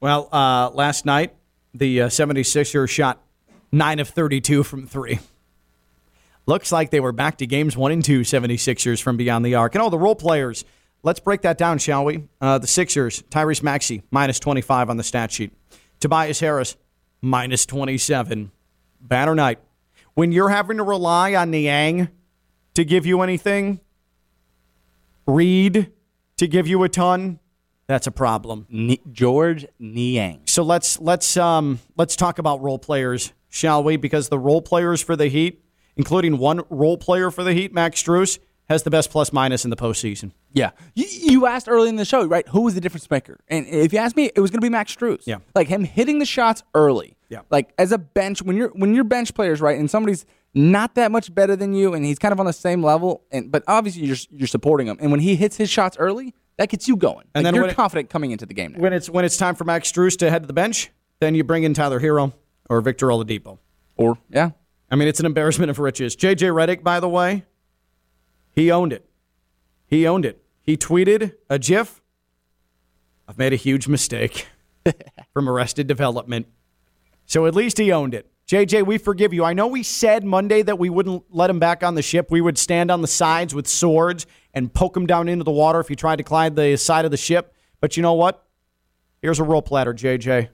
[0.00, 1.34] Well, uh, last night,
[1.74, 3.22] the uh, 76ers shot
[3.70, 5.20] 9 of 32 from 3.
[6.46, 9.74] Looks like they were back to games 1 and 2, 76ers from beyond the arc.
[9.74, 10.64] And all the role players.
[11.04, 12.24] Let's break that down, shall we?
[12.40, 15.52] Uh, the Sixers, Tyrese Maxey, minus 25 on the stat sheet.
[16.00, 16.76] Tobias Harris,
[17.20, 18.52] minus 27.
[19.00, 19.58] Banner night.
[20.14, 22.08] When you're having to rely on Niang
[22.74, 23.80] to give you anything,
[25.26, 25.90] Reed
[26.36, 27.38] to give you a ton,
[27.86, 28.66] that's a problem.
[28.68, 30.40] Ni- Georges Niang.
[30.46, 33.96] So let's let's um let's talk about role players, shall we?
[33.96, 35.62] Because the role players for the Heat,
[35.96, 39.70] including one role player for the Heat, Max Strus, has the best plus minus in
[39.70, 40.32] the postseason.
[40.52, 40.70] Yeah.
[40.94, 42.46] You, you asked early in the show, right?
[42.48, 43.40] Who was the difference maker?
[43.48, 45.22] And if you asked me, it was going to be Max Strus.
[45.26, 45.38] Yeah.
[45.54, 47.16] Like him hitting the shots early.
[47.28, 47.40] Yeah.
[47.50, 50.24] Like as a bench, when you're when you're bench players, right, and somebody's
[50.54, 53.50] not that much better than you, and he's kind of on the same level, and
[53.50, 56.86] but obviously you're you're supporting him, and when he hits his shots early, that gets
[56.88, 57.26] you going.
[57.34, 58.80] And Like, then you're when it- confident coming into the game now.
[58.80, 61.42] When it's when it's time for Max Strus to head to the bench, then you
[61.42, 62.34] bring in Tyler Herro
[62.68, 63.58] or Victor Oladipo.
[63.96, 64.50] Or yeah,
[64.92, 66.14] I mean, it's an embarrassment of riches.
[66.14, 67.46] JJ Redick, by the way,
[68.54, 69.08] he owned it.
[69.86, 70.44] He owned it.
[70.60, 72.02] He tweeted a GIF.
[73.26, 74.48] I've made a huge mistake
[75.32, 76.46] from Arrested Development.
[77.24, 78.30] So at least he owned it.
[78.46, 79.44] JJ, we forgive you.
[79.44, 82.30] I know we said Monday that we wouldn't let him back on the ship.
[82.30, 85.80] We would stand on the sides with swords and poke him down into the water
[85.80, 87.54] if he tried to climb the side of the ship.
[87.80, 88.46] But you know what?
[89.22, 90.50] Here's a roll platter, JJ.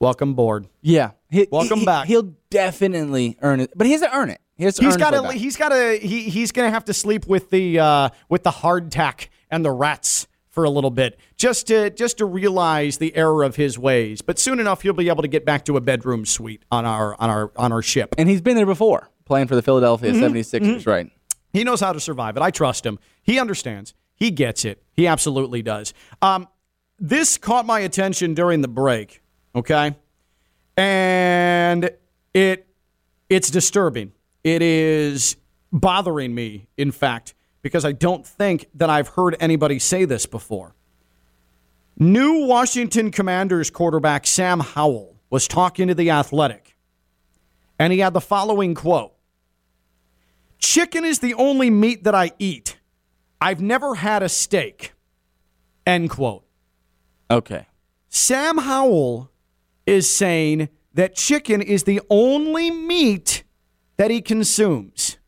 [0.00, 0.66] Welcome aboard.
[0.80, 1.12] yeah.
[1.30, 2.06] He, Welcome he- back.
[2.08, 4.40] He'll definitely earn it, but he has to earn it.
[4.56, 5.32] He has to He's earn got to.
[5.32, 5.98] He's got to.
[6.02, 9.70] He, he's going to have to sleep with the uh, with the hardtack and the
[9.70, 14.20] rats for a little bit, just to just to realize the error of his ways.
[14.22, 17.14] But soon enough, he'll be able to get back to a bedroom suite on our
[17.20, 18.14] on our on our ship.
[18.18, 20.36] and he's been there before, playing for the Philadelphia Mm-hmm.
[20.36, 21.10] 76ers, right?
[21.52, 22.42] He knows how to survive it.
[22.42, 22.98] I trust him.
[23.22, 23.94] He understands.
[24.14, 24.82] He gets it.
[24.92, 25.94] He absolutely does.
[26.20, 26.48] Um,
[26.98, 29.22] this caught my attention during the break.
[29.54, 29.96] Okay,
[30.76, 31.90] and
[32.32, 32.66] it
[33.28, 34.12] it's disturbing.
[34.44, 35.36] It is
[35.72, 40.74] bothering me, in fact, because I don't think that I've heard anybody say this before.
[41.98, 46.76] New Washington Commanders quarterback Sam Howell was talking to the Athletic,
[47.78, 49.12] and he had the following quote.
[50.58, 52.78] Chicken is the only meat that I eat.
[53.40, 54.92] I've never had a steak.
[55.86, 56.44] End quote.
[57.30, 57.66] Okay.
[58.08, 59.29] Sam Howell
[59.90, 63.42] is saying that chicken is the only meat
[63.96, 65.18] that he consumes.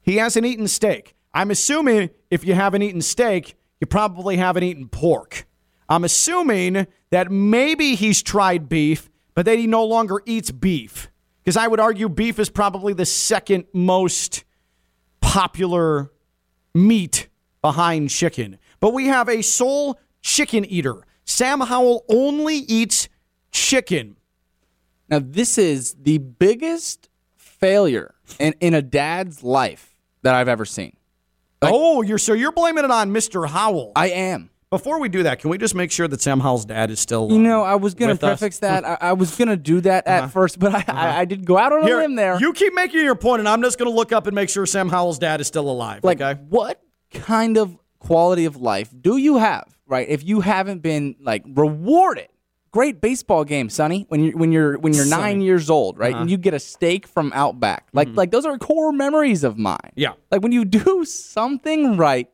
[0.00, 1.14] He hasn't eaten steak.
[1.34, 5.46] I'm assuming if you haven't eaten steak, you probably haven't eaten pork.
[5.88, 11.10] I'm assuming that maybe he's tried beef, but that he no longer eats beef.
[11.42, 14.44] Because I would argue beef is probably the second most
[15.20, 16.10] popular
[16.74, 17.28] meat
[17.60, 18.58] behind chicken.
[18.78, 21.04] But we have a sole chicken eater.
[21.24, 23.05] Sam Howell only eats
[23.56, 24.16] chicken.
[25.08, 30.96] Now, this is the biggest failure in, in a dad's life that I've ever seen.
[31.62, 33.48] oh, you're so you're blaming it on Mr.
[33.48, 33.92] Howell.
[33.96, 34.50] I am.
[34.68, 37.24] Before we do that, can we just make sure that Sam Howell's dad is still?
[37.24, 37.32] Alive?
[37.32, 38.40] You know, I was going with to us?
[38.40, 38.84] prefix that.
[38.84, 40.28] I, I was going to do that at uh-huh.
[40.28, 41.20] first, but I, I, uh-huh.
[41.20, 42.38] I did go out on a limb there.
[42.38, 44.66] You keep making your point, and I'm just going to look up and make sure
[44.66, 46.02] Sam Howell's dad is still alive.
[46.02, 46.40] like, okay?
[46.48, 50.06] what kind of quality of life do you have, right?
[50.08, 52.28] If you haven't been like rewarded.
[52.72, 54.04] Great baseball game, Sonny.
[54.08, 56.22] When you're when you're when you're nine years old, right, Uh-huh.
[56.22, 59.92] and you get a steak from Outback, like like those are core memories of mine.
[59.94, 60.12] Yeah.
[60.30, 62.28] Like when you do something right,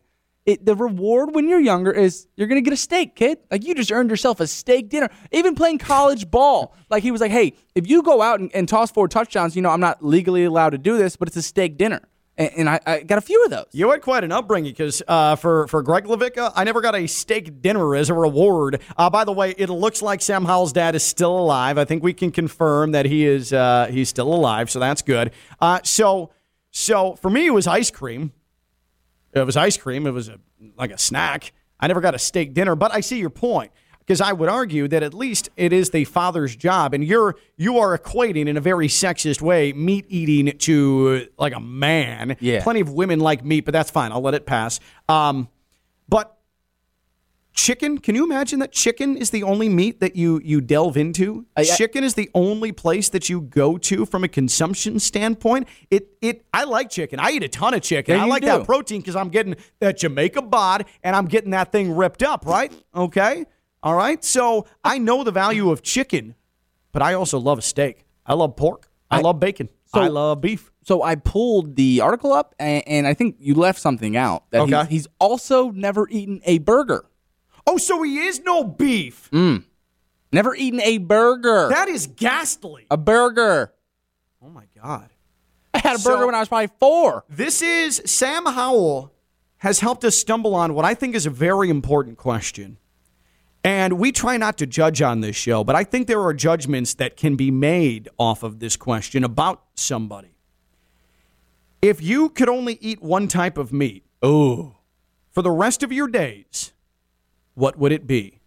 [0.44, 3.38] it, the reward when you're younger is you're gonna get a steak, kid.
[3.52, 5.08] Like you just earned yourself a steak dinner.
[5.30, 8.68] Even playing college ball, like he was like, hey, if you go out and, and
[8.68, 11.42] toss four touchdowns, you know I'm not legally allowed to do this, but it's a
[11.42, 12.00] steak dinner,
[12.38, 13.66] and, I, I got a few of those.
[13.72, 17.06] You had quite an upbringing because uh, for for Greg LaVicka, I never got a
[17.06, 18.80] steak dinner as a reward.
[18.96, 21.78] Uh, by the way, it looks like Sam Howell's dad is still alive.
[21.78, 25.32] I think we can confirm that he is uh, he's still alive, so that's good.
[25.60, 26.30] Uh, so
[26.70, 28.32] so for me, it was ice cream.
[29.34, 30.06] It was ice cream.
[30.06, 30.38] It was a,
[30.76, 31.52] like a snack.
[31.78, 33.72] I never got a steak dinner, but I see your point
[34.06, 37.78] because I would argue that at least it is the father's job, and you're you
[37.78, 42.36] are equating in a very sexist way meat eating to like a man.
[42.40, 42.62] Yeah.
[42.62, 44.12] plenty of women like meat, but that's fine.
[44.12, 44.80] I'll let it pass.
[45.08, 45.48] Um,
[46.08, 46.36] but
[47.54, 51.46] chicken, can you imagine that chicken is the only meat that you you delve into?
[51.56, 55.68] I- I- chicken is the only place that you go to from a consumption standpoint.
[55.90, 57.20] It it I like chicken.
[57.20, 58.18] I eat a ton of chicken.
[58.18, 58.48] I like do.
[58.48, 62.46] that protein because I'm getting that Jamaica bod and I'm getting that thing ripped up,
[62.46, 62.72] right?
[62.94, 63.44] Okay.
[63.82, 64.22] All right.
[64.24, 66.34] So I know the value of chicken,
[66.92, 68.04] but I also love a steak.
[68.24, 68.88] I love pork.
[69.10, 69.68] I, love bacon.
[69.92, 70.70] I love beef.
[70.84, 74.50] So I pulled the article up, and, and I think you left something out.
[74.50, 74.80] That Okay.
[74.80, 77.04] he's, he's also never eaten a burger.
[77.66, 79.28] Oh, so he is no beef.
[79.32, 79.64] Mm.
[80.32, 81.68] Never eaten a burger.
[81.68, 82.86] That is ghastly.
[82.90, 83.72] a burger.
[84.42, 85.10] Oh my god.
[85.74, 87.24] I had a burger when I was probably four.
[87.28, 89.12] This is Sam Howell
[89.58, 92.78] has helped us stumble on what I think is a very important question.
[93.64, 96.94] And we try not to judge on this show, but I think there are judgments
[96.94, 100.36] that can be made off of this question about somebody.
[101.80, 104.76] If you could only eat one type of meat Oh,
[105.30, 106.72] for the rest of your days,
[107.54, 108.40] what would it be?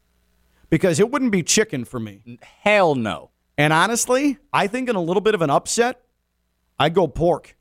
[0.69, 2.21] Because it wouldn't be chicken for me.
[2.61, 3.31] hell no.
[3.57, 6.01] And honestly, I think in a little bit of an upset,
[6.79, 7.55] I'd go pork.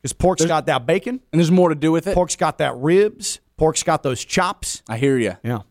[0.00, 1.20] Because pork's got that bacon.
[1.32, 2.14] And there's more to do with it.
[2.14, 3.40] Pork's got that ribs.
[3.56, 4.82] Pork's got those chops.
[4.88, 5.36] I hear you.
[5.42, 5.62] Yeah.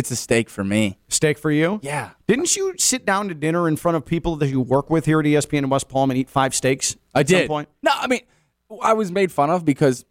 [0.00, 0.96] It's a steak for me.
[1.08, 1.78] Steak for you?
[1.82, 2.12] Yeah.
[2.26, 5.20] Didn't you sit down to dinner in front of people that you work with here
[5.20, 6.96] at ESPN in West Palm and eat five steaks?
[7.14, 7.40] I at did.
[7.40, 7.68] Some point?
[7.82, 8.22] No, I mean,
[8.82, 10.06] I was made fun of because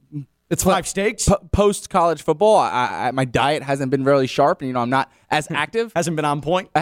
[0.50, 1.30] It's five steaks.
[1.52, 4.90] post college football, I, I, my diet hasn't been really sharp, and you know, I'm
[4.90, 5.92] not as active.
[5.96, 6.70] Hasn't been on point.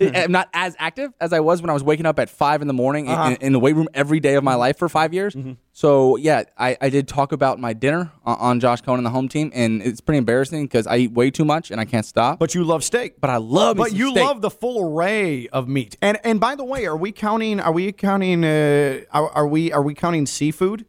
[0.00, 2.68] I'm not as active as I was when I was waking up at five in
[2.68, 3.30] the morning in- Uh-huh.
[3.30, 5.34] in, in the weight room every day of my life for five years.
[5.34, 5.52] Mm-hmm.
[5.72, 9.10] So yeah, I, I did talk about my dinner on, on Josh Cohen and the
[9.10, 12.06] home team, and it's pretty embarrassing because I eat way too much and I can't
[12.06, 12.38] stop.
[12.38, 13.20] But you love steak.
[13.20, 13.76] But I love.
[13.76, 14.24] But you steak.
[14.24, 15.96] love the full array of meat.
[16.02, 17.60] And and by the way, are we counting?
[17.60, 18.44] Are we counting?
[18.44, 20.86] Uh, are, are we are we counting seafood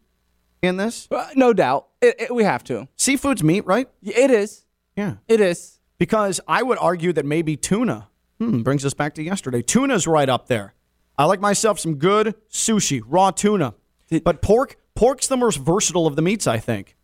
[0.64, 1.08] in this?
[1.12, 2.88] Uh, no doubt, it, it- we have to.
[2.96, 3.88] Seafood's meat, right?
[4.02, 4.66] It is.
[4.96, 5.16] Yeah.
[5.28, 5.80] It is.
[5.98, 8.08] Because I would argue that maybe tuna
[8.40, 9.62] hmm, brings us back to yesterday.
[9.62, 10.74] Tuna's right up there.
[11.18, 13.76] I like myself some good sushi, raw tuna.
[14.24, 16.96] But pork, pork's the most versatile of the meats, I think.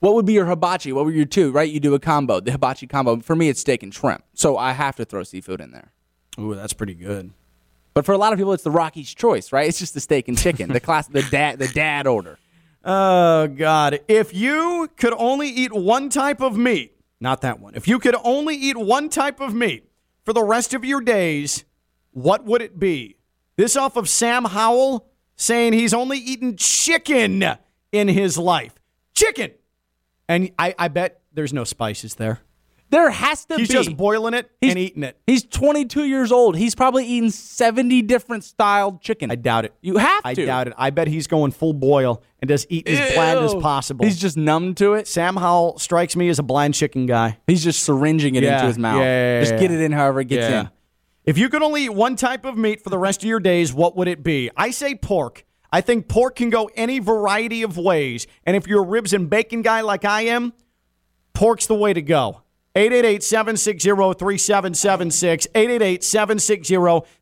[0.00, 0.92] What would be your hibachi?
[0.92, 1.50] What were your two?
[1.50, 3.20] Right, you do a combo, the hibachi combo.
[3.20, 5.92] For me, it's steak and shrimp, so I have to throw seafood in there.
[6.38, 7.30] Ooh, that's pretty good.
[7.94, 9.68] But for a lot of people, it's the Rocky's choice, right?
[9.68, 12.38] It's just the steak and chicken, the class, the dad, the dad order.
[12.84, 14.00] Oh God!
[14.08, 17.74] If you could only eat one type of meat, not that one.
[17.74, 19.88] If you could only eat one type of meat
[20.24, 21.64] for the rest of your days,
[22.10, 23.16] what would it be?
[23.56, 27.44] This off of Sam Howell saying he's only eaten chicken
[27.90, 28.74] in his life.
[29.14, 29.52] Chicken,
[30.28, 32.40] and I, I bet there's no spices there.
[32.90, 33.74] There has to He's be.
[33.74, 35.16] just boiling it He's- and eating it.
[35.26, 36.56] He's 22 years old.
[36.56, 39.30] He's probably eaten 70 different styled chicken.
[39.32, 39.74] I doubt it.
[39.82, 40.42] You have I to.
[40.42, 40.74] I doubt it.
[40.76, 44.04] I bet he's going full boil and just eating as bland as possible.
[44.04, 45.08] He's just numb to it.
[45.08, 47.38] Sam Howell strikes me as a bland chicken guy.
[47.48, 49.00] He's just syringing it Yeah, into his mouth.
[49.00, 50.70] yeah, yeah, just get it in however it gets in.
[51.24, 53.72] If you could only eat one type of meat for the rest of your days,
[53.72, 54.50] what would it be?
[54.56, 55.44] I say pork.
[55.72, 58.28] I think pork can go any variety of ways.
[58.44, 60.52] And if you're a ribs and bacon guy like I am,
[61.32, 62.42] pork's the way to go.
[62.76, 65.46] 888 760 3776.
[65.54, 66.74] 888 760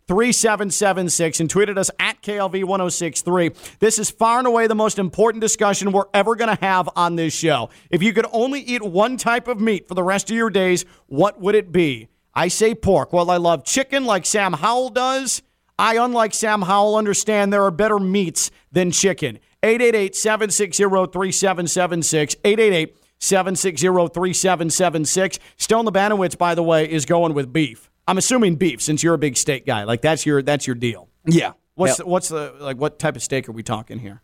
[0.07, 1.41] 3776.
[1.41, 3.51] And tweeted us at KLV 1063.
[3.79, 7.17] This is far and away the most important discussion we're ever going to have on
[7.17, 7.69] this show.
[7.91, 10.87] If you could only eat one type of meat for the rest of your days,
[11.07, 12.09] what would it be?
[12.35, 13.13] I say pork.
[13.13, 15.43] Well, I love chicken like Sam Howell does.
[15.79, 19.39] I, unlike Sam Howell, understand there are better meats than chicken.
[19.63, 22.37] 888 760 3776.
[22.43, 25.39] 888 760 3776.
[25.57, 27.89] Stone Labanowitz, by the way, is going with beef.
[28.09, 29.85] I'm assuming beef since you're a big steak guy.
[29.85, 31.09] Like that's your that's your deal.
[31.25, 31.53] Yeah.
[31.77, 31.97] What's Yep.
[31.99, 34.23] the, what's the like what type of steak are we talking here?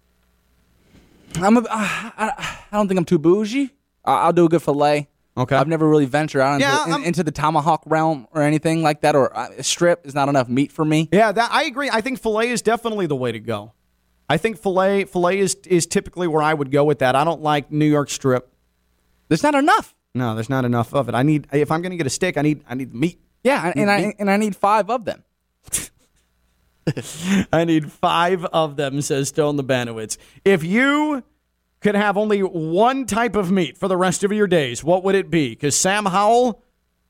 [1.37, 2.33] I'm a, I,
[2.73, 3.71] I don't think I'm too bougie.
[4.05, 5.09] I'll do a good fillet.
[5.37, 5.55] Okay.
[5.55, 9.03] I've never really ventured out into, Yeah, in- into the tomahawk realm or anything like
[9.03, 11.09] that, or uh, strip is not enough meat for me.
[11.13, 11.89] Yeah, that I agree.
[11.93, 13.73] I think filet is definitely the way to go.
[14.29, 17.15] I think filet filet is is typically where I would go with that.
[17.15, 18.53] I don't like New York strip.
[19.29, 19.95] There's not enough.
[20.15, 21.15] No, there's not enough of it.
[21.15, 23.21] I need if I'm going to get a steak, I need I need meat.
[23.45, 25.23] Yeah, and, and I and I need five of them.
[27.53, 30.17] I need five of them, says Stone Labanowitz.
[30.45, 31.23] If you
[31.81, 35.15] could have only one type of meat for the rest of your days, what would
[35.15, 35.51] it be?
[35.51, 36.63] Because Sam Howell,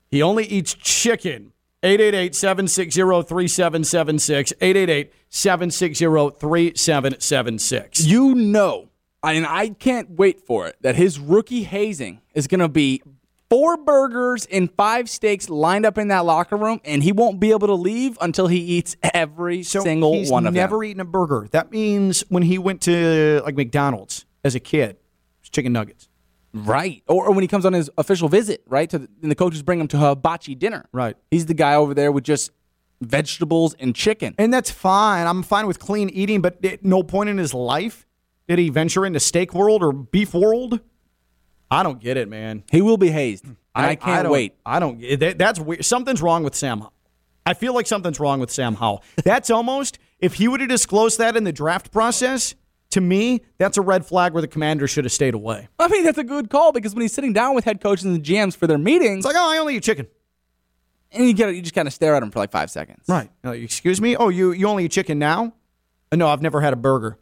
[0.09, 1.53] he only eats chicken.
[1.81, 4.53] 888 760 3776.
[4.59, 6.05] 888 760
[6.37, 8.05] 3776.
[8.05, 8.88] You know,
[9.21, 13.01] I mean, I can't wait for it that his rookie hazing is going to be
[13.49, 17.51] four burgers and five steaks lined up in that locker room, and he won't be
[17.51, 20.61] able to leave until he eats every single one of them.
[20.61, 21.47] never eaten a burger.
[21.51, 24.97] That means when he went to like McDonald's as a kid,
[25.41, 26.07] it's chicken nuggets.
[26.53, 27.03] Right.
[27.07, 28.89] Or, or when he comes on his official visit, right?
[28.89, 30.85] To the, and the coaches bring him to hibachi dinner.
[30.91, 31.15] Right.
[31.29, 32.51] He's the guy over there with just
[33.01, 34.33] vegetables and chicken.
[34.37, 35.27] And that's fine.
[35.27, 38.07] I'm fine with clean eating, but at no point in his life
[38.49, 40.81] did he venture into steak world or beef world.
[41.71, 42.63] I don't get it, man.
[42.71, 43.45] He will be hazed.
[43.45, 44.55] And I, can't don't- wait.
[44.65, 44.99] I don't.
[45.19, 45.85] that- That's weird.
[45.85, 46.79] Something's wrong with Sam.
[46.79, 46.93] Howell.
[47.45, 49.03] I feel like something's wrong with Sam Howell.
[49.23, 52.55] That's almost if he would have disclosed that in the draft process.
[52.93, 55.67] To me, that's a red flag where the commander should have stayed away.
[55.77, 58.15] I mean, that's a good call because when he's sitting down with head coaches and
[58.15, 60.07] the GMs for their meetings, It's like, oh, I only eat chicken.
[61.11, 63.03] and you get you just kind of stare at him for like five seconds.
[63.07, 63.29] Right.
[63.45, 64.15] Uh, excuse me.
[64.15, 65.53] Oh, you you only eat chicken now?
[66.11, 67.19] Uh, no, I've never had a burger.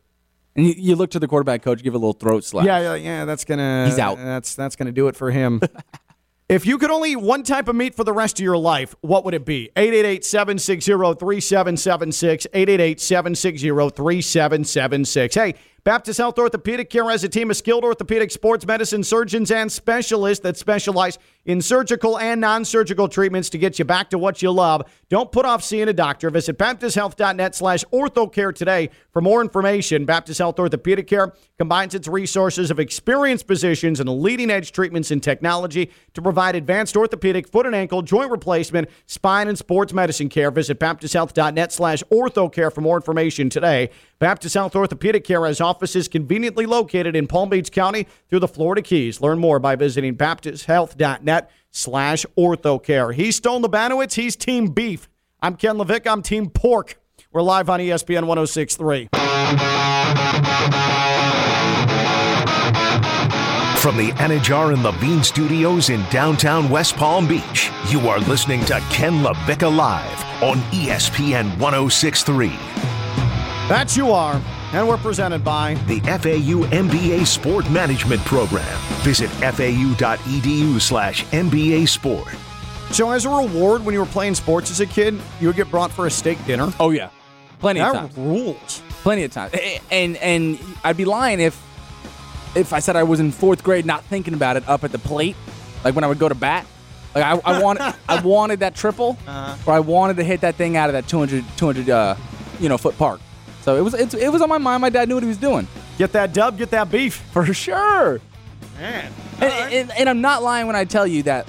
[0.57, 2.65] And you, you look to the quarterback coach, give a little throat slap.
[2.65, 3.25] Yeah, yeah, yeah.
[3.25, 3.85] That's gonna.
[3.85, 4.17] He's out.
[4.17, 5.61] That's that's gonna do it for him.
[6.49, 8.95] if you could only eat one type of meat for the rest of your life,
[9.01, 9.69] what would it be?
[9.75, 12.47] 888-760-3776.
[12.53, 15.35] 888-760-3776.
[15.35, 15.53] Hey,
[15.87, 20.43] Baptist Health Orthopedic Care has a team of skilled orthopedic sports medicine surgeons and specialists
[20.43, 24.83] that specialize in surgical and non-surgical treatments to get you back to what you love.
[25.07, 26.29] Don't put off seeing a doctor.
[26.29, 30.03] Visit baptisthealth.net slash orthocare today for more information.
[30.03, 35.21] Baptist Health Orthopedic Care combines its resources of experienced physicians and leading edge treatments in
[35.21, 40.51] technology to provide advanced orthopedic, foot and ankle, joint replacement, spine, and sports medicine care.
[40.51, 43.89] Visit baptisthealth.net slash orthocare for more information today.
[44.19, 48.81] Baptist Health Orthopedic Care has offices conveniently located in Palm Beach County through the Florida
[48.81, 49.21] Keys.
[49.21, 53.13] Learn more by visiting baptisthealth.net slash orthocare.
[53.13, 54.15] He's Stone Labanowitz.
[54.15, 55.07] He's Team Beef.
[55.39, 56.11] I'm Ken LaVicka.
[56.11, 56.99] I'm Team Pork.
[57.31, 59.09] We're live on ESPN 1063.
[63.77, 68.79] From the Anidjar and Levine studios in downtown West Palm Beach, you are listening to
[68.89, 72.47] Ken LaVicka Live on ESPN 1063.
[73.69, 74.41] That you are.
[74.73, 78.65] And we're presented by The FAU MBA Sport Management Program.
[79.01, 82.27] Visit fau.edu slash MBA Sport.
[82.91, 85.69] So, as a reward, when you were playing sports as a kid, you would get
[85.71, 86.71] brought for a steak dinner.
[86.79, 87.09] Oh yeah,
[87.59, 88.17] plenty of That times.
[88.17, 88.81] rules.
[89.03, 89.53] Plenty of times.
[89.91, 91.61] And and I'd be lying if
[92.55, 94.99] if I said I was in fourth grade not thinking about it up at the
[94.99, 95.35] plate,
[95.83, 96.65] like when I would go to bat.
[97.15, 100.77] Like I, I wanted I wanted that triple, or I wanted to hit that thing
[100.77, 102.15] out of that 200 200 uh,
[102.59, 103.19] you know foot park.
[103.67, 104.79] So it was it's, it was on my mind.
[104.79, 107.15] My dad knew what he was doing Get that dub, get that beef.
[107.33, 108.21] for sure.
[108.79, 109.11] Man.
[109.41, 111.45] And, and, and I'm not lying when I tell you that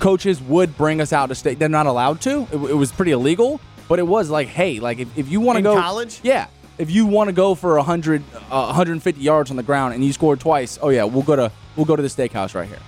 [0.00, 1.58] coaches would bring us out to state.
[1.58, 2.46] They're not allowed to.
[2.52, 5.54] It, it was pretty illegal, but it was like, hey, like if, if you want
[5.56, 6.20] to In go college?
[6.22, 6.48] yeah.
[6.76, 10.12] If you want to go for 100, uh, 150 yards on the ground and you
[10.12, 12.78] scored twice, oh yeah, we'll go to we'll go to the steakhouse right here,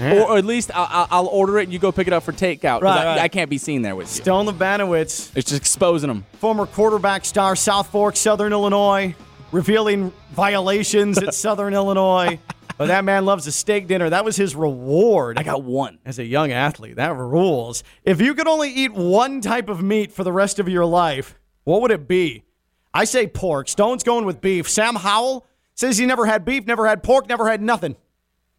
[0.00, 2.32] or, or at least I'll, I'll- order it and you go pick it up for
[2.32, 2.82] takeout.
[2.82, 3.18] Right, I, right.
[3.20, 4.22] I can't be seen there with you.
[4.22, 6.24] Stone Labanowitz, It's just exposing them.
[6.38, 9.14] former quarterback star, South Fork, Southern Illinois,
[9.52, 12.38] revealing violations at Southern Illinois.
[12.78, 14.10] But that man loves a steak dinner.
[14.10, 15.38] That was his reward.
[15.38, 15.98] I got one.
[16.04, 16.96] as a young athlete.
[16.96, 17.82] That rules.
[18.04, 21.38] If you could only eat one type of meat for the rest of your life,
[21.64, 22.44] what would it be?
[22.92, 23.68] I say pork.
[23.68, 24.68] Stone's going with beef.
[24.68, 27.96] Sam Howell says he never had beef, never had pork, never had nothing.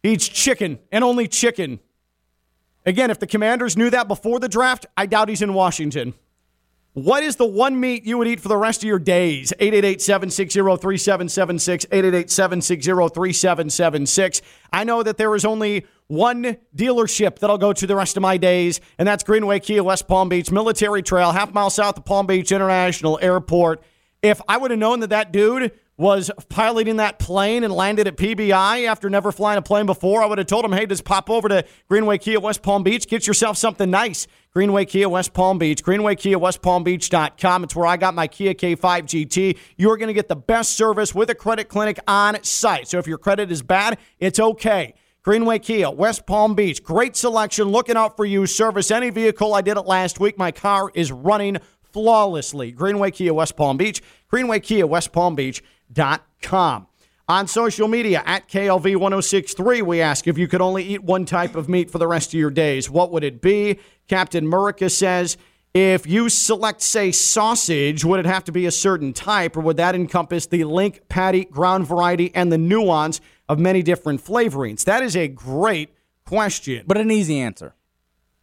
[0.08, 1.80] Eats chicken and only chicken.
[2.86, 6.14] Again, if the commanders knew that before the draft, I doubt he's in Washington.
[6.94, 9.52] What is the one meat you would eat for the rest of your days?
[9.60, 11.84] 888 760 3776.
[11.92, 14.40] 888 760 3776.
[14.72, 18.22] I know that there is only one dealership that I'll go to the rest of
[18.22, 22.06] my days, and that's Greenway Kia, West Palm Beach, Military Trail, half mile south of
[22.06, 23.82] Palm Beach International Airport.
[24.22, 28.16] If I would have known that that dude was piloting that plane and landed at
[28.16, 31.28] PBI after never flying a plane before, I would have told him, hey, just pop
[31.28, 34.28] over to Greenway Kia West Palm Beach, get yourself something nice.
[34.52, 36.84] Greenway Kia West Palm Beach, Greenway Kia West Palm.
[36.86, 39.58] It's where I got my Kia K5 GT.
[39.76, 42.86] You're going to get the best service with a credit clinic on site.
[42.86, 44.94] So if your credit is bad, it's okay.
[45.22, 47.66] Greenway Kia, West Palm Beach, great selection.
[47.68, 48.46] Looking out for you.
[48.46, 49.52] Service any vehicle.
[49.52, 50.38] I did it last week.
[50.38, 51.58] My car is running
[51.92, 52.70] flawlessly.
[52.70, 55.62] Greenway Kia, West Palm Beach, Greenway Kia, West Palm Beach
[55.94, 56.86] com.
[56.86, 56.86] Oh
[57.28, 61.68] On social media, at KLV1063, we ask if you could only eat one type of
[61.68, 63.78] meat for the rest of your days, what would it be?
[64.08, 65.36] Captain Murica says,
[65.74, 69.76] if you select, say, sausage, would it have to be a certain type, or would
[69.76, 74.84] that encompass the link, patty, ground variety, and the nuance of many different flavorings?
[74.84, 75.90] That is a great
[76.24, 76.84] question.
[76.86, 77.74] But an easy answer.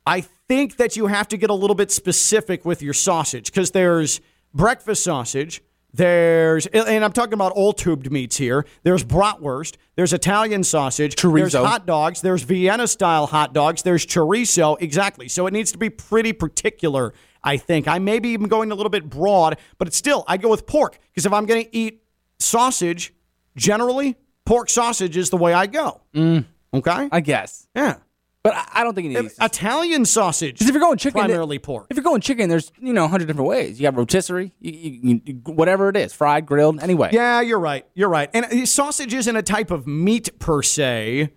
[0.06, 3.72] I think that you have to get a little bit specific with your sausage because
[3.72, 4.22] there's
[4.54, 5.64] breakfast sausage,
[5.96, 8.66] there's, and I'm talking about all tubed meats here.
[8.84, 9.78] There's bratwurst.
[9.96, 11.16] There's Italian sausage.
[11.16, 11.36] Chorizo.
[11.36, 12.22] There's hot dogs.
[12.22, 13.82] There's Vienna style hot dogs.
[13.82, 14.76] There's chorizo.
[14.82, 15.30] Exactly.
[15.30, 17.88] So it needs to be pretty particular, I think.
[17.88, 20.68] I may be even going a little bit broad, but it's still, I go with
[20.68, 22.04] pork because if I'm going to eat
[22.40, 23.14] sausage,
[23.56, 26.02] generally, pork sausage is the way I go.
[26.14, 27.08] Mm, okay?
[27.12, 27.68] I guess.
[27.74, 27.98] Yeah.
[28.46, 30.54] But I don't think it needs Italian sausage.
[30.54, 31.88] Because if you're going chicken, primarily pork.
[31.90, 33.80] If you're going chicken, there's you know a hundred different ways.
[33.80, 37.10] You got rotisserie, you, you, you, whatever it is, fried, grilled, anyway.
[37.12, 37.88] Yeah, you're right.
[37.96, 38.30] You're right.
[38.36, 41.32] And uh, sausage isn't a type of meat per se.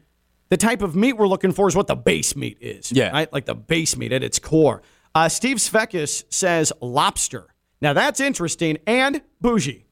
[0.51, 2.93] The type of meat we're looking for is what the base meat is.
[2.93, 3.33] Yeah, right.
[3.33, 4.83] Like the base meat at its core.
[5.15, 7.47] Uh, Steve Svekis says lobster.
[7.81, 9.87] Now that's interesting and bougie.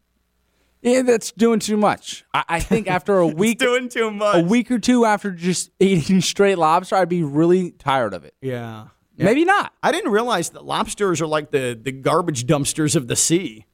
[0.83, 2.25] Yeah, that's doing too much.
[2.33, 4.37] I, I think after a week, doing too much.
[4.37, 8.35] A week or two after just eating straight lobster, I'd be really tired of it.
[8.41, 8.89] Yeah.
[9.19, 9.73] Maybe not.
[9.83, 13.65] I didn't realize that lobsters are like the, the garbage dumpsters of the sea.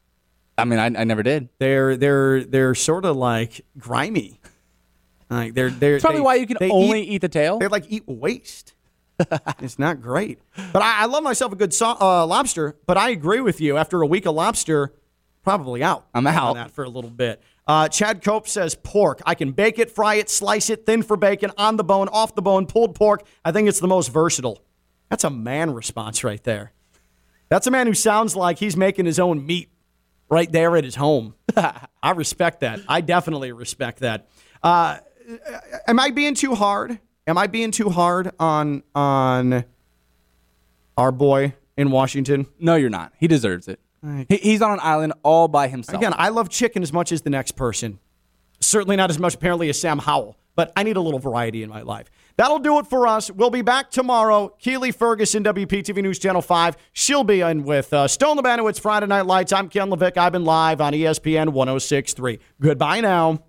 [0.56, 1.48] I mean, I, I never did.
[1.58, 4.40] They're they're they're sort of like grimy.
[5.28, 7.58] Like they're they're That's probably they- why you can they only eat, the tail.
[7.58, 8.74] They like eat waste.
[9.60, 10.38] it's not great.
[10.72, 12.76] But I, I love myself a good so, uh, lobster.
[12.86, 13.76] But I agree with you.
[13.78, 14.92] After a week of lobster,
[15.42, 16.06] probably out.
[16.14, 16.50] I'm out.
[16.50, 17.42] on that for a little bit.
[17.66, 19.20] Uh, Chad Cope says pork.
[19.24, 22.34] I can bake it, fry it, slice it, thin for bacon, on the bone, off
[22.34, 23.24] the bone, pulled pork.
[23.44, 24.62] I think it's the most versatile.
[25.08, 26.72] That's a man response right there.
[27.48, 29.70] That's a man who sounds like he's making his own meat
[30.28, 31.34] right there at his home.
[32.02, 32.80] I respect that.
[32.88, 34.28] I definitely respect that.
[34.62, 34.98] Uh,
[35.86, 36.98] am I being too hard?
[37.26, 39.64] Am I being too hard on on
[40.96, 42.46] our boy in Washington?
[42.58, 43.12] No, you're not.
[43.18, 43.78] He deserves it.
[44.28, 45.98] He, he's on an island all by himself.
[45.98, 47.98] Again, I love chicken as much as the next person.
[48.60, 51.70] Certainly not as much, apparently, as Sam Howell, but I need a little variety in
[51.70, 52.10] my life.
[52.36, 53.30] That'll do it for us.
[53.30, 54.54] We'll be back tomorrow.
[54.58, 56.76] Keely Ferguson, WPTV News Channel 5.
[56.92, 58.40] She'll be in with uh, Stone.
[58.44, 59.52] It's Friday Night Lights.
[59.52, 60.16] I'm Ken LaVicka.
[60.16, 62.38] I've been live on ESPN 1063.
[62.60, 63.42] Goodbye now.